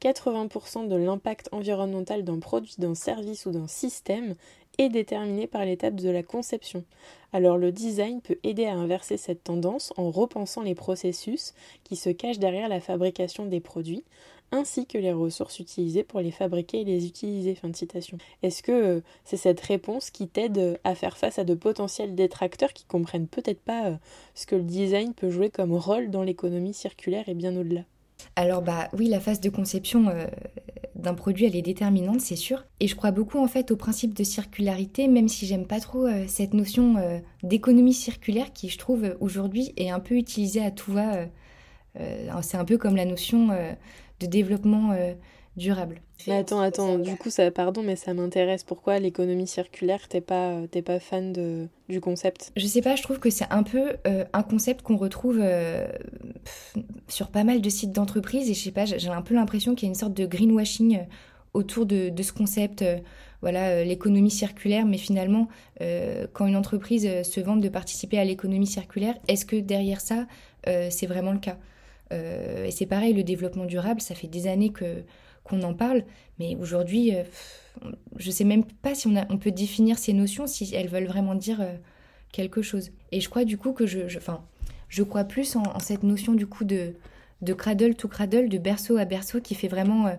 [0.00, 4.34] 80% de l'impact environnemental d'un produit, d'un service ou d'un système
[4.78, 6.84] est déterminé par l'étape de la conception.
[7.32, 11.52] Alors le design peut aider à inverser cette tendance en repensant les processus
[11.84, 14.04] qui se cachent derrière la fabrication des produits,
[14.52, 17.54] ainsi que les ressources utilisées pour les fabriquer et les utiliser.
[17.54, 18.18] Fin de citation.
[18.42, 22.72] Est-ce que euh, c'est cette réponse qui t'aide à faire face à de potentiels détracteurs
[22.72, 23.96] qui comprennent peut-être pas euh,
[24.34, 27.82] ce que le design peut jouer comme rôle dans l'économie circulaire et bien au-delà?
[28.36, 30.26] Alors bah oui, la phase de conception, euh,
[31.00, 32.64] d'un produit, elle est déterminante, c'est sûr.
[32.78, 36.06] Et je crois beaucoup en fait au principe de circularité, même si j'aime pas trop
[36.06, 40.70] euh, cette notion euh, d'économie circulaire qui, je trouve, aujourd'hui est un peu utilisée à
[40.70, 41.26] tout va.
[41.98, 43.48] Euh, c'est un peu comme la notion
[44.20, 44.94] de développement
[45.56, 46.00] durable.
[46.28, 48.62] Mais attends, attends, du coup, ça, pardon, mais ça m'intéresse.
[48.62, 52.52] Pourquoi l'économie circulaire, t'es pas, t'es pas fan de, du concept?
[52.56, 55.42] Je sais pas, je trouve que c'est un peu un concept qu'on retrouve
[57.08, 59.86] sur pas mal de sites d'entreprise et je sais pas, j'ai un peu l'impression qu'il
[59.86, 61.00] y a une sorte de greenwashing
[61.52, 62.84] autour de, de ce concept.
[63.42, 65.48] voilà, l'économie circulaire, mais finalement,
[66.32, 70.26] quand une entreprise se vante de participer à l'économie circulaire, est-ce que derrière ça,
[70.64, 71.56] c'est vraiment le cas?
[72.12, 75.04] Et c'est pareil, le développement durable, ça fait des années que
[75.44, 76.04] qu'on en parle,
[76.38, 77.22] mais aujourd'hui, euh,
[78.16, 81.34] je ne sais même pas si on, peut définir ces notions, si elles veulent vraiment
[81.34, 81.74] dire euh,
[82.32, 82.90] quelque chose.
[83.12, 84.18] Et je crois du coup que je, je,
[84.88, 86.94] je crois plus en, cette notion du coup de,
[87.42, 90.14] de cradle to cradle, de berceau à berceau, qui fait vraiment euh,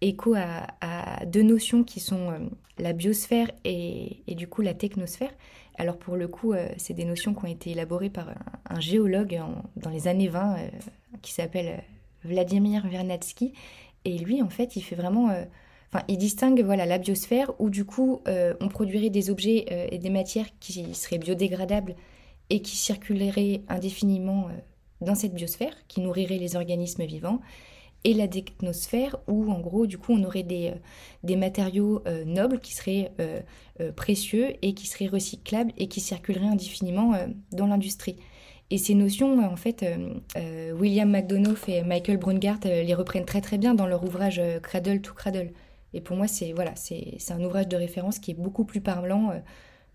[0.00, 5.30] écho à, deux notions qui sont la biosphère et, et, du coup la technosphère.
[5.78, 8.30] Alors pour le coup, c'est des notions qui ont été élaborées par
[8.70, 9.40] un, géologue
[9.76, 10.56] dans les années 20
[11.22, 11.82] qui s'appelle
[12.24, 13.52] Vladimir Vernadsky
[14.06, 15.30] et lui, en fait, il fait vraiment.
[15.30, 15.44] Euh,
[15.92, 19.88] enfin, il distingue voilà, la biosphère où, du coup, euh, on produirait des objets euh,
[19.90, 21.96] et des matières qui seraient biodégradables
[22.48, 24.46] et qui circuleraient indéfiniment
[25.00, 27.40] dans cette biosphère, qui nourrirait les organismes vivants.
[28.06, 30.74] Et la technosphère où, en gros, du coup, on aurait des,
[31.24, 33.10] des matériaux nobles qui seraient
[33.96, 37.14] précieux et qui seraient recyclables et qui circuleraient indéfiniment
[37.50, 38.16] dans l'industrie.
[38.70, 43.24] Et ces notions, en fait, euh, euh, William McDonough et Michael Brungart euh, les reprennent
[43.24, 45.52] très très bien dans leur ouvrage Cradle to Cradle.
[45.94, 49.32] Et pour moi, c'est voilà, c'est un ouvrage de référence qui est beaucoup plus parlant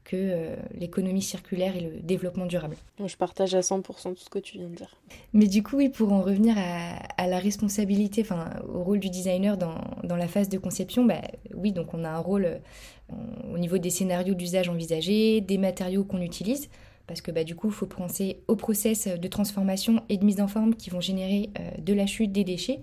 [0.04, 2.76] que euh, l'économie circulaire et le développement durable.
[3.06, 4.96] Je partage à 100% tout ce que tu viens de dire.
[5.34, 9.58] Mais du coup, oui, pour en revenir à, la responsabilité, enfin au rôle du designer
[9.58, 11.22] dans, dans la phase de conception, bah,
[11.54, 13.16] oui, donc on a un rôle euh,
[13.54, 16.70] au niveau des scénarios d'usage envisagés, des matériaux qu'on utilise,
[17.08, 20.42] parce que bah, du coup, il faut penser au process de transformation et de mise
[20.42, 22.82] en forme qui vont générer euh, de la chute des déchets,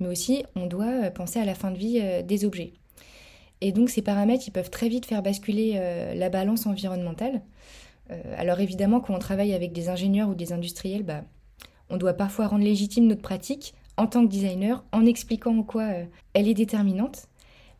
[0.00, 2.72] mais aussi on doit penser à la fin de vie des objets.
[3.62, 7.42] Et donc ces paramètres, ils peuvent très vite faire basculer euh, la balance environnementale.
[8.10, 11.22] Euh, alors évidemment, quand on travaille avec des ingénieurs ou des industriels, bah,
[11.88, 15.84] on doit parfois rendre légitime notre pratique en tant que designer en expliquant en quoi
[15.84, 16.04] euh,
[16.34, 17.28] elle est déterminante.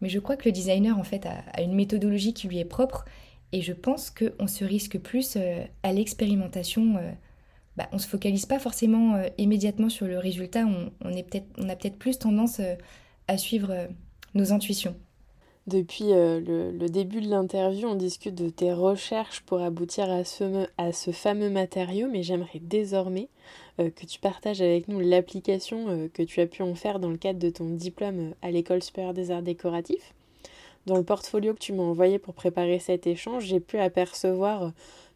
[0.01, 3.05] Mais je crois que le designer, en fait, a, une méthodologie qui lui est propre
[3.51, 5.37] et je pense qu'on se risque plus
[5.83, 6.95] à l'expérimentation.
[7.77, 12.19] Bah, on ne se focalise pas forcément immédiatement sur le résultat, on, a peut-être plus
[12.19, 12.61] tendance
[13.29, 13.89] à suivre
[14.35, 14.97] nos intuitions.
[15.69, 21.13] Depuis euh, le, début de l'interview, on discute de tes recherches pour aboutir à ce,
[21.13, 23.29] fameux matériau, mais j'aimerais désormais
[23.79, 27.11] euh, que tu partages avec nous l'application euh, que tu as pu en faire dans
[27.11, 30.15] le cadre de ton diplôme à l'École supérieure des arts décoratifs.
[30.87, 34.73] Dans le portfolio que tu m'as envoyé pour préparer cet échange, j'ai pu apercevoir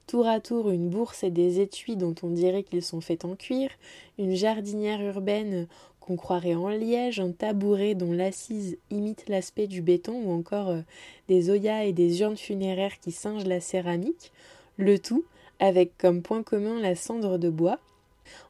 [0.07, 3.35] tour à tour une bourse et des étuis dont on dirait qu'ils sont faits en
[3.35, 3.71] cuir,
[4.17, 5.67] une jardinière urbaine
[6.07, 10.81] qu'on croirait en liège, un tabouret dont l'assise imite l'aspect du béton ou encore euh,
[11.29, 14.33] des oyas et des urnes funéraires qui singent la céramique,
[14.77, 15.25] le tout
[15.59, 17.79] avec comme point commun la cendre de bois.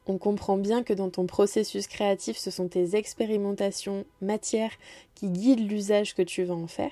[0.07, 4.73] On comprend bien que dans ton processus créatif, ce sont tes expérimentations matières
[5.15, 6.91] qui guident l'usage que tu vas en faire.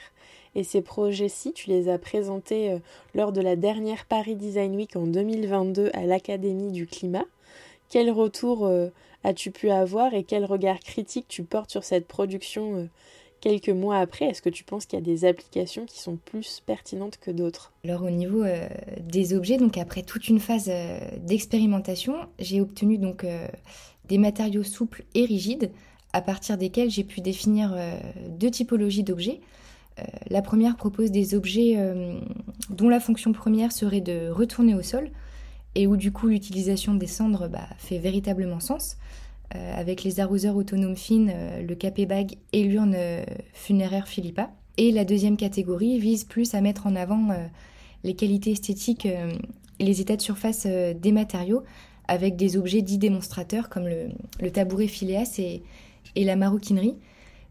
[0.54, 2.80] Et ces projets-ci, tu les as présentés euh,
[3.14, 7.26] lors de la dernière Paris Design Week en 2022 à l'Académie du Climat.
[7.90, 8.90] Quel retour euh,
[9.26, 12.86] as-tu pu avoir et quel regard critique tu portes sur cette production euh,
[13.42, 14.26] quelques mois après?
[14.26, 17.74] Est-ce que tu penses qu'il y a des applications qui sont plus pertinentes que d'autres?
[17.84, 18.68] Alors au niveau euh,
[19.02, 23.26] des objets, donc après toute une phase euh, d'expérimentation, j'ai obtenu donc
[24.08, 25.72] des matériaux souples et rigides
[26.14, 27.76] à partir desquels j'ai pu définir
[28.30, 29.42] deux typologies d'objets.
[30.30, 31.78] la première propose des objets
[32.70, 35.10] dont la fonction première serait de retourner au sol,
[35.76, 38.98] et où du coup l'utilisation des cendres bah, fait véritablement sens,
[39.54, 43.24] euh, avec les arroseurs autonomes fines, euh, le capé-bag et l'urne euh,
[43.54, 44.50] funéraire Philippa.
[44.78, 47.30] Et la deuxième catégorie vise plus à mettre en avant
[48.04, 51.64] les qualités esthétiques et les états de surface des matériaux,
[52.10, 55.64] avec des objets dits démonstrateurs comme le, tabouret Phileas et,
[56.22, 56.98] la maroquinerie.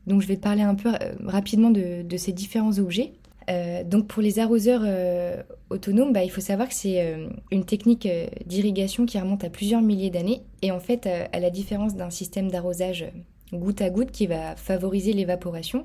[0.07, 0.93] Donc je vais te parler un peu
[1.25, 3.15] rapidement de ces différents objets.
[3.51, 7.65] Euh, donc pour les arroseurs euh, autonomes, bah, il faut savoir que c'est euh, une
[7.65, 8.09] technique
[8.47, 10.43] d'irrigation qui remonte à plusieurs milliers d'années.
[10.63, 13.07] Et en fait, à la différence d'un système d'arrosage
[13.53, 15.85] goutte à goutte qui va favoriser l'évaporation,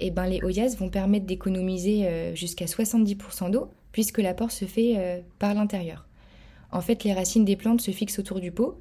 [0.00, 5.54] eh ben, les Oyas vont permettre d'économiser jusqu'à 70% d'eau puisque l'apport se fait par
[5.54, 6.06] l'intérieur.
[6.72, 8.78] En fait, les racines des plantes se fixent autour du pot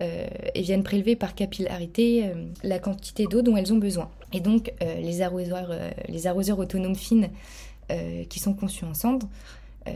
[0.00, 2.30] et viennent prélever par capillarité
[2.62, 4.10] la quantité d'eau dont elles ont besoin.
[4.32, 7.30] Et donc, euh, les, arroseurs, euh, les arroseurs autonomes fines
[7.90, 9.28] euh, qui sont conçus en cendre,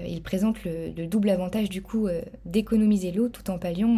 [0.07, 2.07] ils présentent le, double avantage du coup
[2.45, 3.97] d'économiser l'eau tout en palliant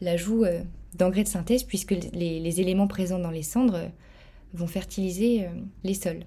[0.00, 0.46] l'ajout
[0.94, 3.90] d'engrais de synthèse puisque les, éléments présents dans les cendres
[4.54, 5.46] vont fertiliser
[5.84, 6.24] les sols.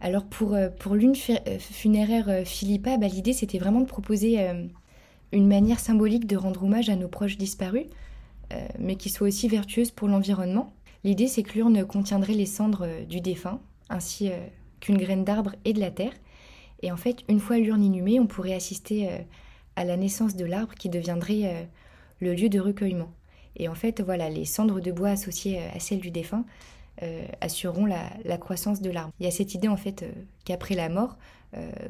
[0.00, 4.38] Alors pour, pour l'une funéraire Philippa, bah, l'idée c'était vraiment de proposer
[5.32, 7.86] une manière symbolique de rendre hommage à nos proches disparus,
[8.78, 10.74] mais qui soit aussi vertueuse pour l'environnement.
[11.04, 14.36] L'idée, c'est que l'urne contiendrait les cendres euh, du défunt, ainsi euh,
[14.80, 16.12] qu'une graine d'arbre et de la terre.
[16.82, 19.18] Et en fait, une fois l'urne inhumée, on pourrait assister euh,
[19.76, 21.68] à la naissance de l'arbre qui deviendrait
[22.20, 23.10] le lieu de recueillement.
[23.56, 26.44] Et en fait, voilà, les cendres de bois associées à celles du défunt
[27.40, 29.14] assureront la, croissance de l'arbre.
[29.18, 30.04] Il y a cette idée en fait
[30.44, 31.16] qu'après la mort,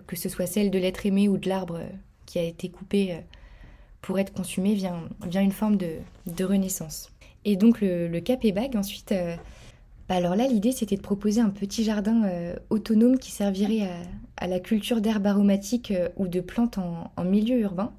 [0.07, 1.81] que ce soit celle de l'être aimé ou de l'arbre
[2.27, 3.21] qui a été coupé
[4.01, 7.13] pour être consumé, vient, vient une forme de renaissance.
[7.45, 9.37] Et donc le, le bag ensuite, euh,
[10.09, 13.89] bah, alors là l'idée c'était de proposer un petit jardin euh, autonome qui servirait
[14.37, 17.93] à, la culture d'herbes aromatiques euh, ou de plantes en, milieu urbain.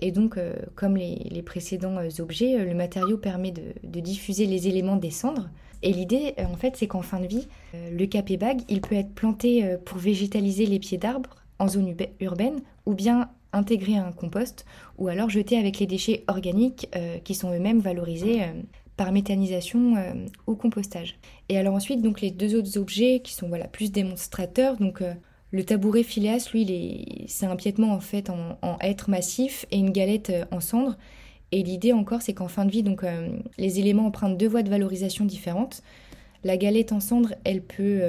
[0.00, 0.36] Et donc
[0.74, 5.48] comme les, précédents objets, le matériau permet de, diffuser les éléments des cendres.
[5.82, 9.76] Et l'idée en fait c'est qu'en fin de vie, le bag il peut être planté
[9.84, 14.66] pour végétaliser les pieds d'arbres en zone urbaine ou bien intégrer un compost
[14.98, 16.88] ou alors jeter avec les déchets organiques
[17.24, 18.42] qui sont eux-mêmes valorisés
[18.96, 20.12] par méthanisation euh,
[20.46, 21.16] ou compostage.
[21.48, 25.14] Et alors ensuite, donc les deux autres objets qui sont voilà plus démonstrateurs, donc euh,
[25.50, 29.90] le tabouret Phileas, lui, c'est un piétement en fait en, en, hêtre massif et une
[29.90, 30.96] galette euh, en cendre.
[31.52, 33.04] Et l'idée encore, c'est qu'en fin de vie, donc
[33.58, 35.84] les éléments empruntent deux voies de valorisation différentes.
[36.42, 38.00] La galette en cendre, elle peut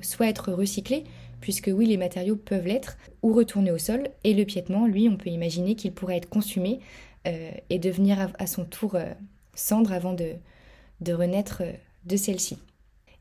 [0.00, 1.04] soit être recyclée,
[1.40, 5.16] puisque oui, les matériaux peuvent l'être ou retourner au sol, et le piétement, lui, on
[5.16, 6.80] peut imaginer qu'il pourrait être consumé
[7.26, 9.12] euh, et devenir à, son tour euh,
[9.54, 10.32] cendre avant de,
[11.00, 11.72] de renaître euh,
[12.06, 12.58] de celle-ci.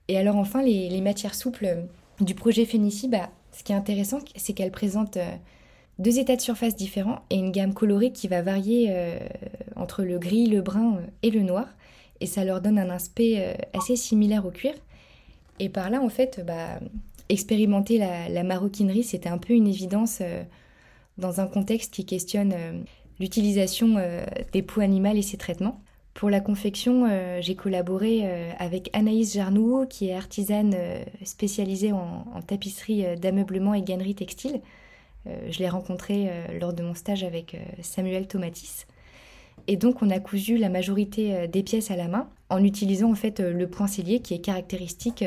[0.07, 1.85] Et alors enfin, les, matières souples
[2.21, 5.17] du projet Phénicie, bah, ce qui est intéressant, c'est qu'elles présentent
[5.99, 8.95] deux états de surface différents et une gamme colorée qui va varier
[9.75, 11.67] entre le gris, le brun et le noir.
[12.21, 14.73] Et ça leur donne un aspect assez similaire au cuir.
[15.59, 16.79] Et par là, en fait, bah,
[17.29, 20.21] expérimenter la, maroquinerie, c'était un peu une évidence
[21.17, 22.53] dans un contexte qui questionne
[23.19, 25.81] l'utilisation euh, des peaux animales et ses traitements.
[26.13, 30.75] Pour la confection, euh, j'ai collaboré euh, avec Anaïs Jarnou, qui est artisane
[31.23, 34.61] spécialisée en, tapisserie d'ameublement et gannerie textile.
[35.25, 38.87] je l'ai rencontrée lors de mon stage avec Samuel Tomatis.
[39.67, 43.15] Et donc, on a cousu la majorité des pièces à la main en utilisant en
[43.15, 45.25] fait le poincellier qui est caractéristique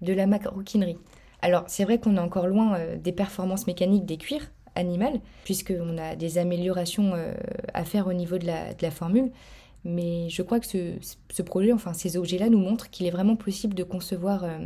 [0.00, 0.96] de la maroquinerie.
[1.46, 6.16] Alors, c'est vrai qu'on est encore loin des performances mécaniques des cuirs, animal, puisqu'on a
[6.16, 7.34] des améliorations euh,
[7.72, 9.30] à faire au niveau de la, formule.
[9.84, 13.74] Mais je crois que ce, projet, enfin ces objets-là, nous montrent qu'il est vraiment possible
[13.74, 14.58] de concevoir euh,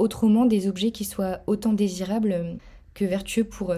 [0.00, 2.54] autrement des objets qui soient autant désirables euh,
[2.94, 3.72] que vertueux pour,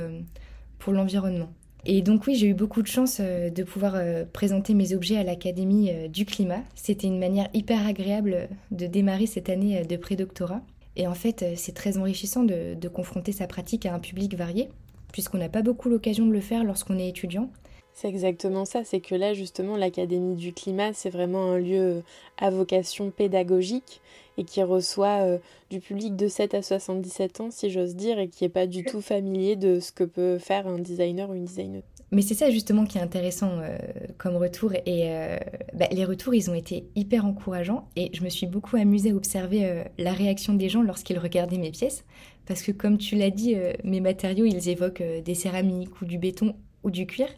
[0.79, 1.53] pour l'environnement.
[1.85, 3.97] Et donc oui, j'ai eu beaucoup de chance de pouvoir
[4.33, 6.63] présenter mes objets à l'Académie du climat.
[6.75, 10.63] C'était une manière hyper agréable de démarrer cette année de prédoctorat.
[10.97, 14.69] Et en fait, c'est très enrichissant de, confronter sa pratique à un public varié
[15.13, 17.51] puisqu'on n'a pas beaucoup l'occasion de le faire lorsqu'on est étudiant.
[17.95, 22.03] C'est exactement ça, c'est que là justement l'Académie du climat, c'est vraiment un lieu
[22.39, 24.01] à vocation pédagogique
[24.39, 25.39] et qui reçoit euh,
[25.69, 28.83] du public de 7 à 77 ans, si j'ose dire, et qui n'est pas du
[28.83, 31.83] tout familier de ce que peut faire un designer ou une designer.
[32.13, 33.79] Mais c'est ça justement qui est intéressant euh,
[34.19, 34.75] comme retour.
[34.75, 35.39] Et euh,
[35.73, 37.89] bah, les retours, ils ont été hyper encourageants.
[37.97, 41.57] Et je me suis beaucoup amusée à observer euh, la réaction des gens lorsqu'ils regardaient
[41.57, 42.05] mes pièces.
[42.47, 43.55] Parce que comme tu l'as dit,
[43.85, 47.29] mes matériaux, ils évoquent des céramiques ou du béton ou du cuir.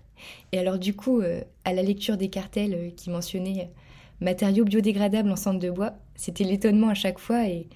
[0.52, 1.20] Et alors du coup,
[1.66, 3.70] à la lecture des cartels qui mentionnaient
[4.22, 7.46] matériaux biodégradables en cendre de bois, c'était l'étonnement à chaque fois.
[7.46, 7.68] Et,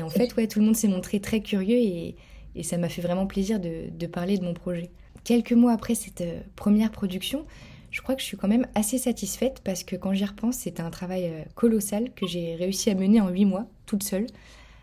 [0.00, 2.14] en fait, ouais, tout le monde s'est montré très curieux et,
[2.62, 4.90] ça m'a fait vraiment plaisir de parler de mon projet
[5.30, 7.46] quelques mois après cette euh, première production,
[7.92, 10.82] je crois que je suis quand même assez satisfaite parce que quand j'y repense, c'était
[10.82, 14.26] un travail euh, colossal que j'ai réussi à mener en huit mois, toute seule.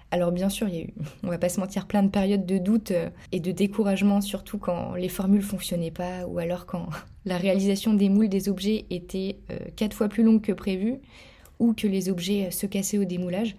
[0.09, 0.93] Alors bien sûr, il y a eu,
[1.23, 4.57] on va pas se mentir, plein de périodes de doute euh, et de découragement, surtout
[4.57, 6.87] quand les formules fonctionnaient pas ou alors quand
[7.25, 9.39] la réalisation des moules des objets était
[9.75, 10.99] quatre fois plus longue que prévu
[11.59, 13.57] ou que les objets se cassaient au démoulage.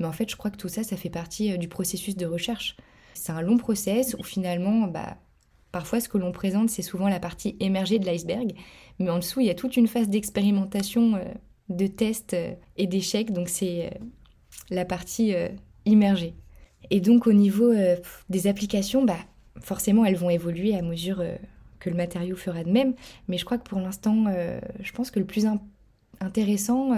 [0.00, 2.76] Mais en fait, je crois que tout ça, ça fait partie du processus de recherche.
[3.14, 5.16] C'est un long process où finalement, bah,
[5.76, 8.54] Parfois, ce que l'on présente, c'est souvent la partie émergée de l'iceberg,
[8.98, 11.24] mais en dessous, il y a toute une phase d'expérimentation, euh,
[11.68, 13.90] de tests euh, et d'échecs, donc c'est euh,
[14.70, 15.34] la partie
[15.84, 16.32] immergée.
[16.88, 17.74] Et donc, au niveau
[18.30, 19.18] des applications, bah,
[19.60, 21.22] forcément, elles vont évoluer à mesure
[21.78, 22.94] que le matériau fera de même,
[23.28, 24.24] mais je crois que pour l'instant,
[24.80, 25.46] je pense que le plus
[26.20, 26.92] intéressant,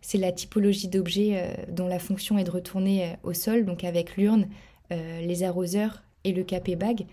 [0.00, 4.48] c'est la typologie d'objets dont la fonction est de retourner au sol, donc avec l'urne,
[4.90, 7.06] les arroseurs et le capé bag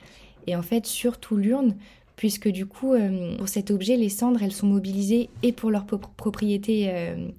[0.47, 1.75] et en fait surtout l'urne,
[2.19, 5.85] puisque du coup, euh, pour cet objet, les cendres, elles sont mobilisées et pour leurs
[5.85, 7.29] propriétés euh,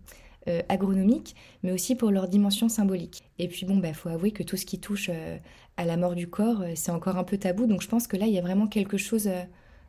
[0.49, 3.23] euh, agronomiques, mais aussi pour leur dimension symbolique.
[3.39, 5.11] Et puis bon, il bah, faut avouer que tout ce qui touche
[5.77, 8.27] à la mort du corps, c'est encore un peu tabou, donc je pense que là,
[8.27, 9.29] il y a vraiment quelque chose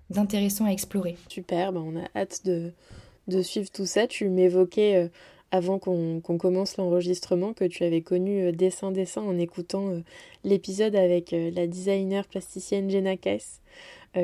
[0.09, 1.15] d'intéressant à explorer.
[1.29, 2.73] Super, bah, on a hâte de,
[3.29, 4.07] de suivre tout ça.
[4.07, 5.09] Tu m'évoquais
[5.51, 9.99] avant qu'on commence l'enregistrement que tu avais connu euh, Dessin Dessin en écoutant euh,
[10.45, 13.59] l'épisode avec euh, la designer plasticienne Jenna Kess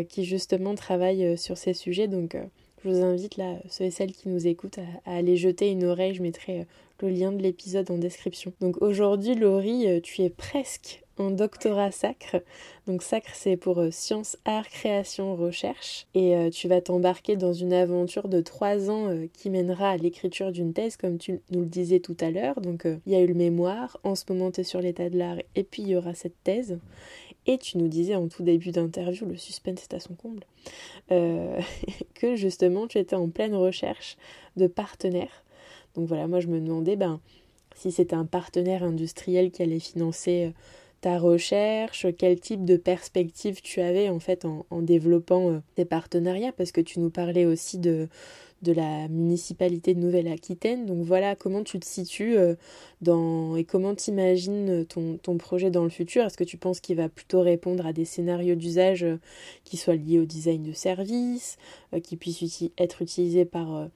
[0.09, 2.09] qui justement travaille sur ces sujets.
[2.09, 2.35] Donc
[2.83, 6.13] je vous invite là, ceux et celles qui nous écoutent, à, aller jeter une oreille.
[6.13, 6.65] Je mettrai
[7.01, 8.53] le lien de l'épisode en description.
[8.61, 12.41] Donc aujourd'hui, Laurie, tu es presque un doctorat sacre.
[12.85, 16.07] Donc sacre, c'est pour euh, sciences, art, création, recherche.
[16.13, 19.97] Et euh, tu vas t'embarquer dans une aventure de trois ans euh, qui mènera à
[19.97, 22.61] l'écriture d'une thèse, comme tu nous le disais tout à l'heure.
[22.61, 25.17] Donc il y a eu le mémoire, en ce moment tu es sur l'état de
[25.17, 26.79] l'art, et puis il y aura cette thèse.
[27.45, 30.43] Et tu nous disais en tout début d'interview, le suspense est à son comble,
[32.13, 34.17] que justement tu étais en pleine recherche
[34.57, 35.43] de partenaires.
[35.97, 37.19] Donc voilà, moi je me demandais ben,
[37.75, 40.53] si c'était un partenaire industriel qui allait financer
[41.01, 46.51] ta recherche, quel type de perspective tu avais en fait en, développant euh, tes partenariats,
[46.51, 48.07] parce que tu nous parlais aussi de,
[48.63, 50.87] de la municipalité de Nouvelle-Aquitaine.
[50.87, 52.55] Donc voilà, comment tu te situes euh,
[53.01, 54.11] dans et comment tu
[55.21, 56.25] ton, projet dans le futur?
[56.25, 59.19] Est-ce que tu penses qu'il va plutôt répondre à des scénarios d'usage euh,
[59.63, 61.57] qui soient liés au design de services,
[62.03, 63.87] qui puissent être utilisés par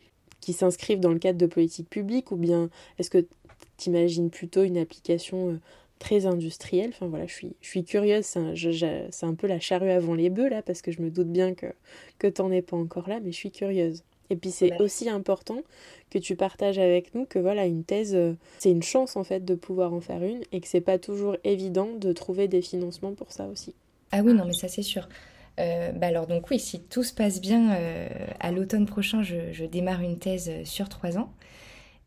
[0.42, 2.70] qui s'inscrivent dans le cadre de politiques publiques ou bien
[3.00, 3.26] est-ce que
[3.78, 5.60] tu imagines plutôt une application
[6.02, 6.89] très industriel.
[6.89, 8.39] Enfin voilà, je suis, je suis curieuse, c'est
[9.26, 11.68] un, peu la charrue avant les bœufs là, parce que je me doute bien que,
[12.18, 14.04] que t'en es pas encore là, mais je suis curieuse.
[14.32, 15.62] Et puis c'est aussi important
[16.10, 19.44] que tu partages avec nous que voilà, une thèse, euh, c'est une chance en fait
[19.46, 23.14] de pouvoir en faire une et que c'est pas toujours évident de trouver des financements
[23.14, 23.76] pour ça aussi.
[24.12, 25.08] Ah oui, non, mais ça c'est sûr.
[25.60, 28.08] Euh, bah alors donc oui, si tout se passe bien, euh,
[28.39, 31.34] à l'automne prochain, je, démarre une thèse sur trois ans.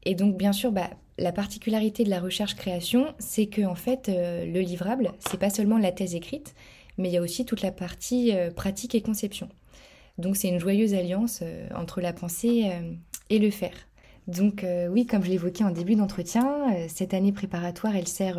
[0.05, 4.61] Et donc bien sûr, bah, la particularité de la recherche-création, c'est que en fait, le
[4.61, 6.55] livrable, c'est pas seulement la thèse écrite,
[6.99, 9.49] mais il y a aussi toute la partie pratique et conception.
[10.19, 12.93] Donc c'est une joyeuse alliance euh, entre la pensée euh,
[13.31, 13.75] et le faire.
[14.29, 18.39] Donc euh, oui, comme je l'évoquais en début d'entretien, cette année préparatoire, elle sert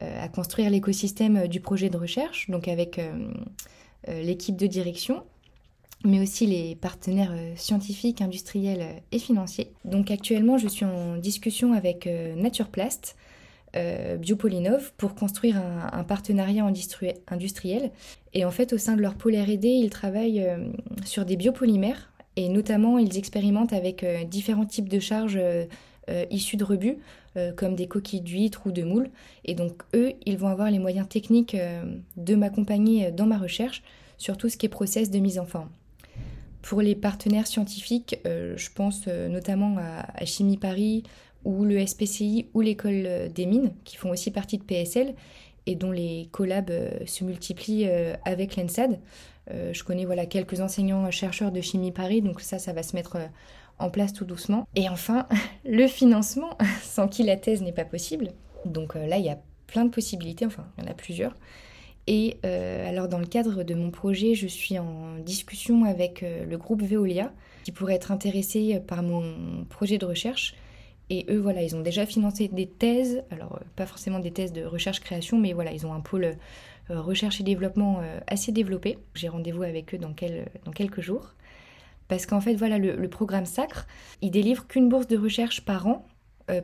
[0.00, 3.00] à construire l'écosystème du projet de recherche, donc avec
[4.08, 5.24] l'équipe de direction,
[6.04, 9.72] mais aussi les partenaires scientifiques, industriels et financiers.
[9.84, 13.16] Donc actuellement, je suis en discussion avec Naturplast,
[13.76, 15.60] euh, Biopolinov pour construire
[15.92, 17.90] un, partenariat industriel.
[18.32, 20.68] Et en fait, au sein de leur pôle RD, ils travaillent euh,
[21.04, 25.40] sur des biopolymères et notamment ils expérimentent avec euh, différents types de charges
[26.30, 26.98] issues de rebuts,
[27.56, 29.10] comme des coquilles d'huîtres ou de moules.
[29.44, 31.56] Et donc, eux, ils vont avoir les moyens techniques
[32.16, 33.82] de m'accompagner dans ma recherche
[34.16, 35.68] sur tout ce qui est process de mise en forme.
[36.62, 41.02] Pour les partenaires scientifiques, je pense notamment à Chimie Paris,
[41.46, 45.14] ou le SPCI ou l'école des mines, qui font aussi partie de PSL
[45.66, 48.98] et dont les collabs euh, se multiplient euh, avec l'ENSAD.
[49.50, 53.18] Euh, je connais voilà, quelques enseignants-chercheurs de chimie Paris, donc ça, ça va se mettre
[53.78, 54.66] en place tout doucement.
[54.74, 55.26] Et enfin,
[55.64, 58.32] le financement, sans qui la thèse n'est pas possible.
[58.64, 61.34] Donc là, il y a plein de possibilités, enfin, il y en a plusieurs.
[62.08, 66.82] Et alors, dans le cadre de mon projet, je suis en discussion avec le groupe
[66.82, 67.32] Veolia,
[67.64, 70.54] qui pourrait être intéressé par mon projet de recherche
[71.08, 74.52] et eux, voilà, ils ont déjà financé des thèses, alors euh, pas forcément des thèses
[74.52, 76.34] de recherche-création, mais voilà, ils ont un pôle euh,
[76.94, 78.98] recherche et développement euh, assez développé.
[79.14, 81.34] J'ai rendez-vous avec eux dans, quelques jours.
[82.08, 83.86] Parce qu'en fait, voilà, le, programme Sacre,
[84.22, 86.06] il délivre qu'une bourse de recherche par an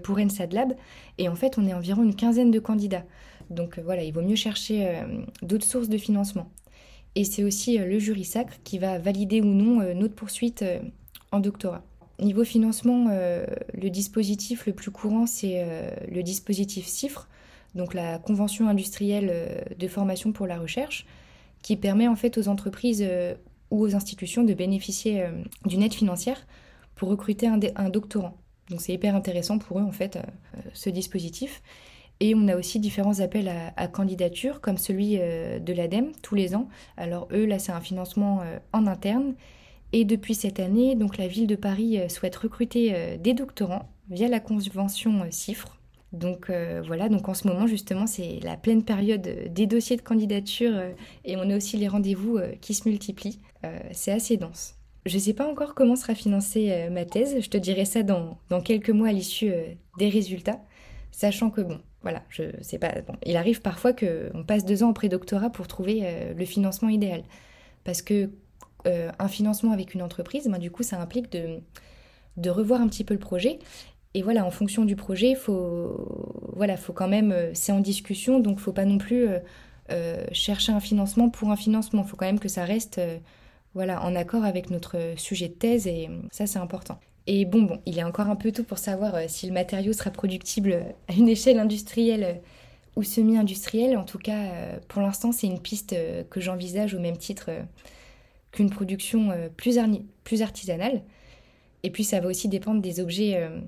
[0.04, 0.74] pour NSAD Lab,
[1.18, 3.04] et en fait, on est environ une quinzaine de candidats.
[3.50, 5.02] Donc voilà, il vaut mieux chercher
[5.42, 6.48] d'autres sources de financement.
[7.16, 10.64] Et c'est aussi le jury Sacre qui va valider ou non notre poursuite
[11.32, 11.82] en doctorat.
[12.22, 13.44] Niveau financement, euh,
[13.74, 17.28] le dispositif le plus courant, c'est euh, le dispositif CIFRE,
[17.74, 21.06] donc la Convention industrielle euh, de formation pour la recherche,
[21.62, 23.06] qui permet en fait aux entreprises
[23.70, 25.24] ou aux institutions de bénéficier
[25.64, 26.44] d'une aide financière
[26.96, 28.36] pour recruter un, doctorant.
[28.68, 30.18] Donc c'est hyper intéressant pour eux en fait
[30.72, 31.62] ce dispositif.
[32.18, 36.56] Et on a aussi différents appels à, à candidature, comme celui de l'ADEME tous les
[36.56, 36.68] ans.
[36.96, 38.42] Alors eux, là, c'est un financement
[38.72, 39.34] en interne
[39.92, 43.88] et depuis cette année, donc la ville de Paris euh, souhaite recruter euh, des doctorants
[44.08, 45.78] via la convention euh, CIFRE.
[46.12, 46.50] Donc
[46.86, 50.74] voilà, donc en ce moment justement c'est la pleine période des dossiers de candidature
[51.24, 53.40] et on a aussi les rendez-vous qui se multiplient.
[53.92, 54.74] c'est assez dense.
[55.06, 58.36] Je ne sais pas encore comment sera financée ma thèse, je te dirai ça dans,
[58.50, 59.52] dans quelques mois à l'issue
[59.98, 60.60] des résultats,
[61.12, 64.90] sachant que bon, voilà, je sais pas, bon, il arrive parfois qu'on passe deux ans
[64.90, 67.22] en pré-doctorat pour trouver le financement idéal.
[67.84, 68.30] Parce que
[68.86, 71.60] euh, un financement avec une entreprise, ben, du coup, ça implique de,
[72.36, 73.58] de revoir un petit peu le projet.
[74.14, 78.40] Et voilà, en fonction du projet, faut, voilà, faut quand même, euh, c'est en discussion,
[78.40, 79.26] donc faut pas non plus
[79.90, 82.04] euh, chercher un financement pour un financement.
[82.04, 83.00] Faut quand même que ça reste,
[83.74, 86.98] voilà, en accord avec notre sujet de thèse, et ça, c'est important.
[87.26, 90.10] Et bon, bon, il est encore un peu tôt pour savoir si le matériau sera
[90.10, 92.40] productible à une échelle industrielle
[92.96, 93.96] ou semi-industrielle.
[93.96, 95.94] En tout cas, pour l'instant, c'est une piste
[96.30, 97.50] que j'envisage au même titre
[98.52, 99.78] qu'une production euh, plus,
[100.42, 101.02] artisanale.
[101.82, 103.58] Et puis ça va aussi dépendre des objets euh,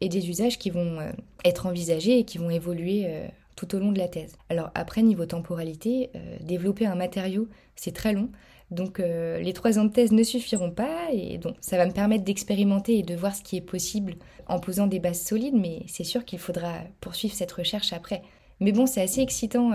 [0.00, 1.10] et des usages qui vont euh,
[1.44, 3.08] être envisagés et qui vont évoluer
[3.56, 4.36] tout au long de la thèse.
[4.48, 8.30] Alors après, niveau temporalité, développer un matériau, c'est très long.
[8.70, 12.24] Donc les trois ans de thèse ne suffiront pas et donc ça va me permettre
[12.24, 14.14] d'expérimenter et de voir ce qui est possible
[14.46, 18.22] en posant des bases solides, mais c'est sûr qu'il faudra poursuivre cette recherche après.
[18.60, 19.72] Mais bon, c'est assez excitant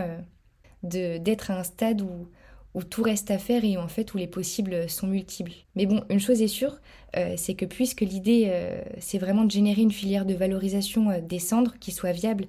[0.83, 4.89] d'être à un stade où tout reste à faire et en fait où les possibles
[4.89, 5.53] sont multiples.
[5.75, 7.04] Mais bon, une chose est sûre, euh,
[7.37, 11.39] c'est que puisque l'idée euh, c'est vraiment de générer une filière de valorisation euh, des
[11.39, 12.45] cendres qui soit viable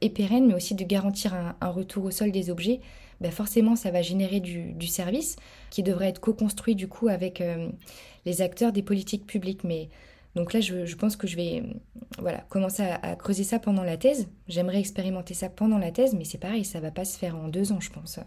[0.00, 2.80] et pérenne, mais aussi de garantir un, retour au sol des objets,
[3.20, 5.36] ben forcément ça va générer du, service
[5.68, 7.42] qui devrait être co-construit du coup avec
[8.24, 9.62] les acteurs des politiques publiques.
[9.62, 9.90] Mais
[10.34, 11.64] donc là, je, pense que je vais
[12.18, 14.30] voilà, commencer à, à, creuser ça pendant la thèse.
[14.48, 17.48] J'aimerais expérimenter ça pendant la thèse, mais c'est pareil, ça va pas se faire en
[17.48, 18.20] deux ans, je pense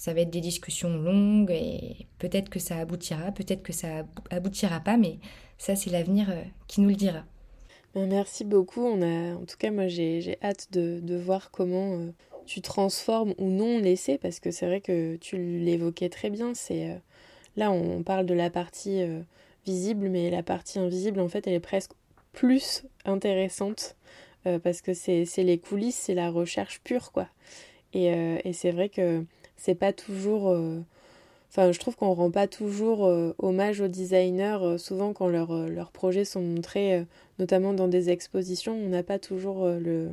[0.00, 4.80] ça va être des discussions longues et peut-être que ça aboutira, peut-être que ça aboutira
[4.80, 5.18] pas, mais
[5.58, 7.22] ça c'est l'avenir euh, qui nous le dira.
[7.94, 8.86] Ben, merci beaucoup.
[8.86, 12.12] En tout cas, moi, j'ai hâte de, de, voir comment euh,
[12.46, 16.54] tu transformes ou non l'essai, parce que c'est vrai que tu l'évoquais très bien.
[16.54, 16.96] C'est euh,
[17.56, 19.02] là, on parle de la partie
[19.66, 21.92] visible, mais la partie invisible, en fait, elle est presque
[22.32, 23.96] plus intéressante
[24.62, 27.28] parce que c'est les coulisses, c'est la recherche pure, quoi.
[27.92, 29.24] Et, et c'est vrai que
[29.60, 30.54] c'est pas toujours
[31.50, 34.58] Enfin, je trouve qu'on rend pas toujours euh, hommage aux designers.
[34.62, 37.04] Euh, souvent, quand euh, leurs projets sont montrés,
[37.40, 40.10] notamment dans des expositions, on n'a pas toujours le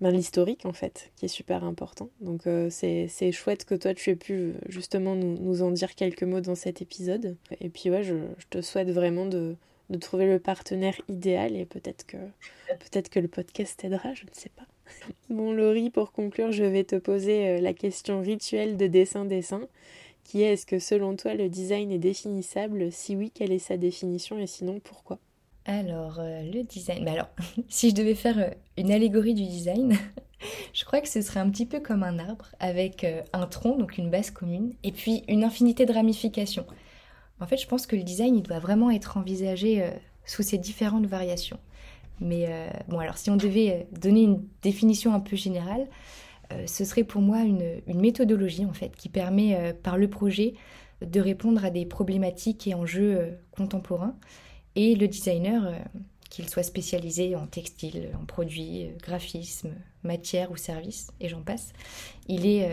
[0.00, 2.08] ben, l'historique en fait, qui est super important.
[2.20, 6.40] Donc c'est chouette que toi tu aies pu justement nous, nous, en dire quelques mots
[6.40, 7.36] dans cet épisode.
[7.60, 9.54] Et puis ouais, je, je te souhaite vraiment de,
[9.90, 12.16] de, trouver le partenaire idéal et peut-être que
[12.78, 14.66] peut-être que le podcast t'aidera, je ne sais pas.
[15.30, 19.68] Bon Laurie, pour conclure, je vais te poser la question rituelle de dessin-dessin
[20.24, 22.92] qui est est-ce que selon toi le design est définissable?
[22.92, 24.38] Si oui, quelle est sa définition?
[24.38, 25.18] Et sinon pourquoi?
[25.64, 27.06] Alors, euh, le design.
[27.06, 27.28] Alors,
[27.68, 29.96] si je devais faire euh, une allégorie du design,
[30.72, 33.76] je crois que ce serait un petit peu comme un arbre avec euh, un tronc,
[33.78, 36.66] donc une base commune, et puis une infinité de ramifications.
[37.40, 39.84] En fait, je pense que le design, il doit vraiment être envisagé
[40.24, 41.58] sous ces différentes variations.
[42.22, 42.48] Mais
[42.88, 45.88] bon, alors si on devait donner une définition un peu générale,
[46.52, 50.54] euh, ce serait pour moi une, méthodologie en fait qui permet euh, par le projet
[51.00, 54.16] de répondre à des problématiques et enjeux euh, contemporains.
[54.74, 55.74] Et le designer,
[56.30, 61.74] qu'il soit spécialisé en textile, en produits, graphisme, matière ou service, et j'en passe,
[62.26, 62.70] il est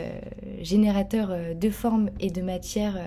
[0.62, 2.98] générateur de formes et de matière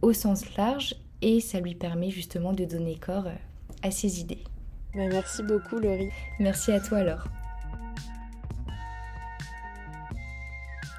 [0.00, 3.26] au sens large et ça lui permet justement de donner corps
[3.82, 4.44] à ses idées.
[4.94, 6.10] Bah, merci beaucoup Laurie.
[6.38, 7.26] Merci à toi alors.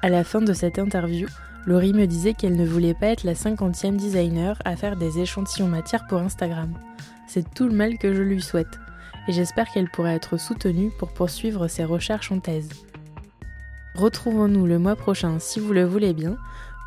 [0.02, 1.26] À la fin de cette interview,
[1.66, 5.66] Laurie me disait qu'elle ne voulait pas être la cinquantième designer à faire des échantillons
[5.66, 6.72] matière pour Instagram.
[7.26, 8.78] C'est tout le mal que je lui souhaite,
[9.26, 12.68] et j'espère qu'elle pourra être soutenue pour poursuivre ses recherches en thèse.
[13.96, 16.36] Retrouvons-nous le mois prochain, si vous le voulez bien,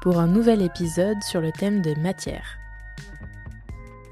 [0.02, 2.59] pour un nouvel épisode sur le thème des matières.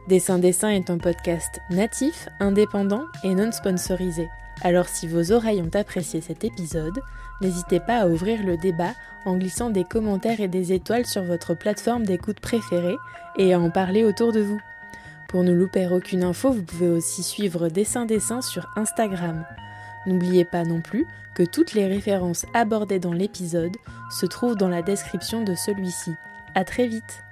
[0.08, 4.30] Dessin Dessin est un podcast natif, indépendant et non sponsorisé.
[4.62, 7.02] Alors si vos oreilles ont apprécié cet épisode,
[7.42, 8.94] n'hésitez pas à ouvrir le débat
[9.26, 12.96] en glissant des commentaires et des étoiles sur votre plateforme d'écoute préférée
[13.38, 14.62] et à en parler autour de vous.
[15.28, 19.46] Pour ne louper aucune info, vous pouvez aussi suivre Dessin Dessin sur Instagram.
[20.06, 21.06] N'oubliez pas non plus
[21.36, 23.76] que toutes les références abordées dans l'épisode
[24.10, 26.14] se trouvent dans la description de celui-ci.
[26.56, 27.27] À très vite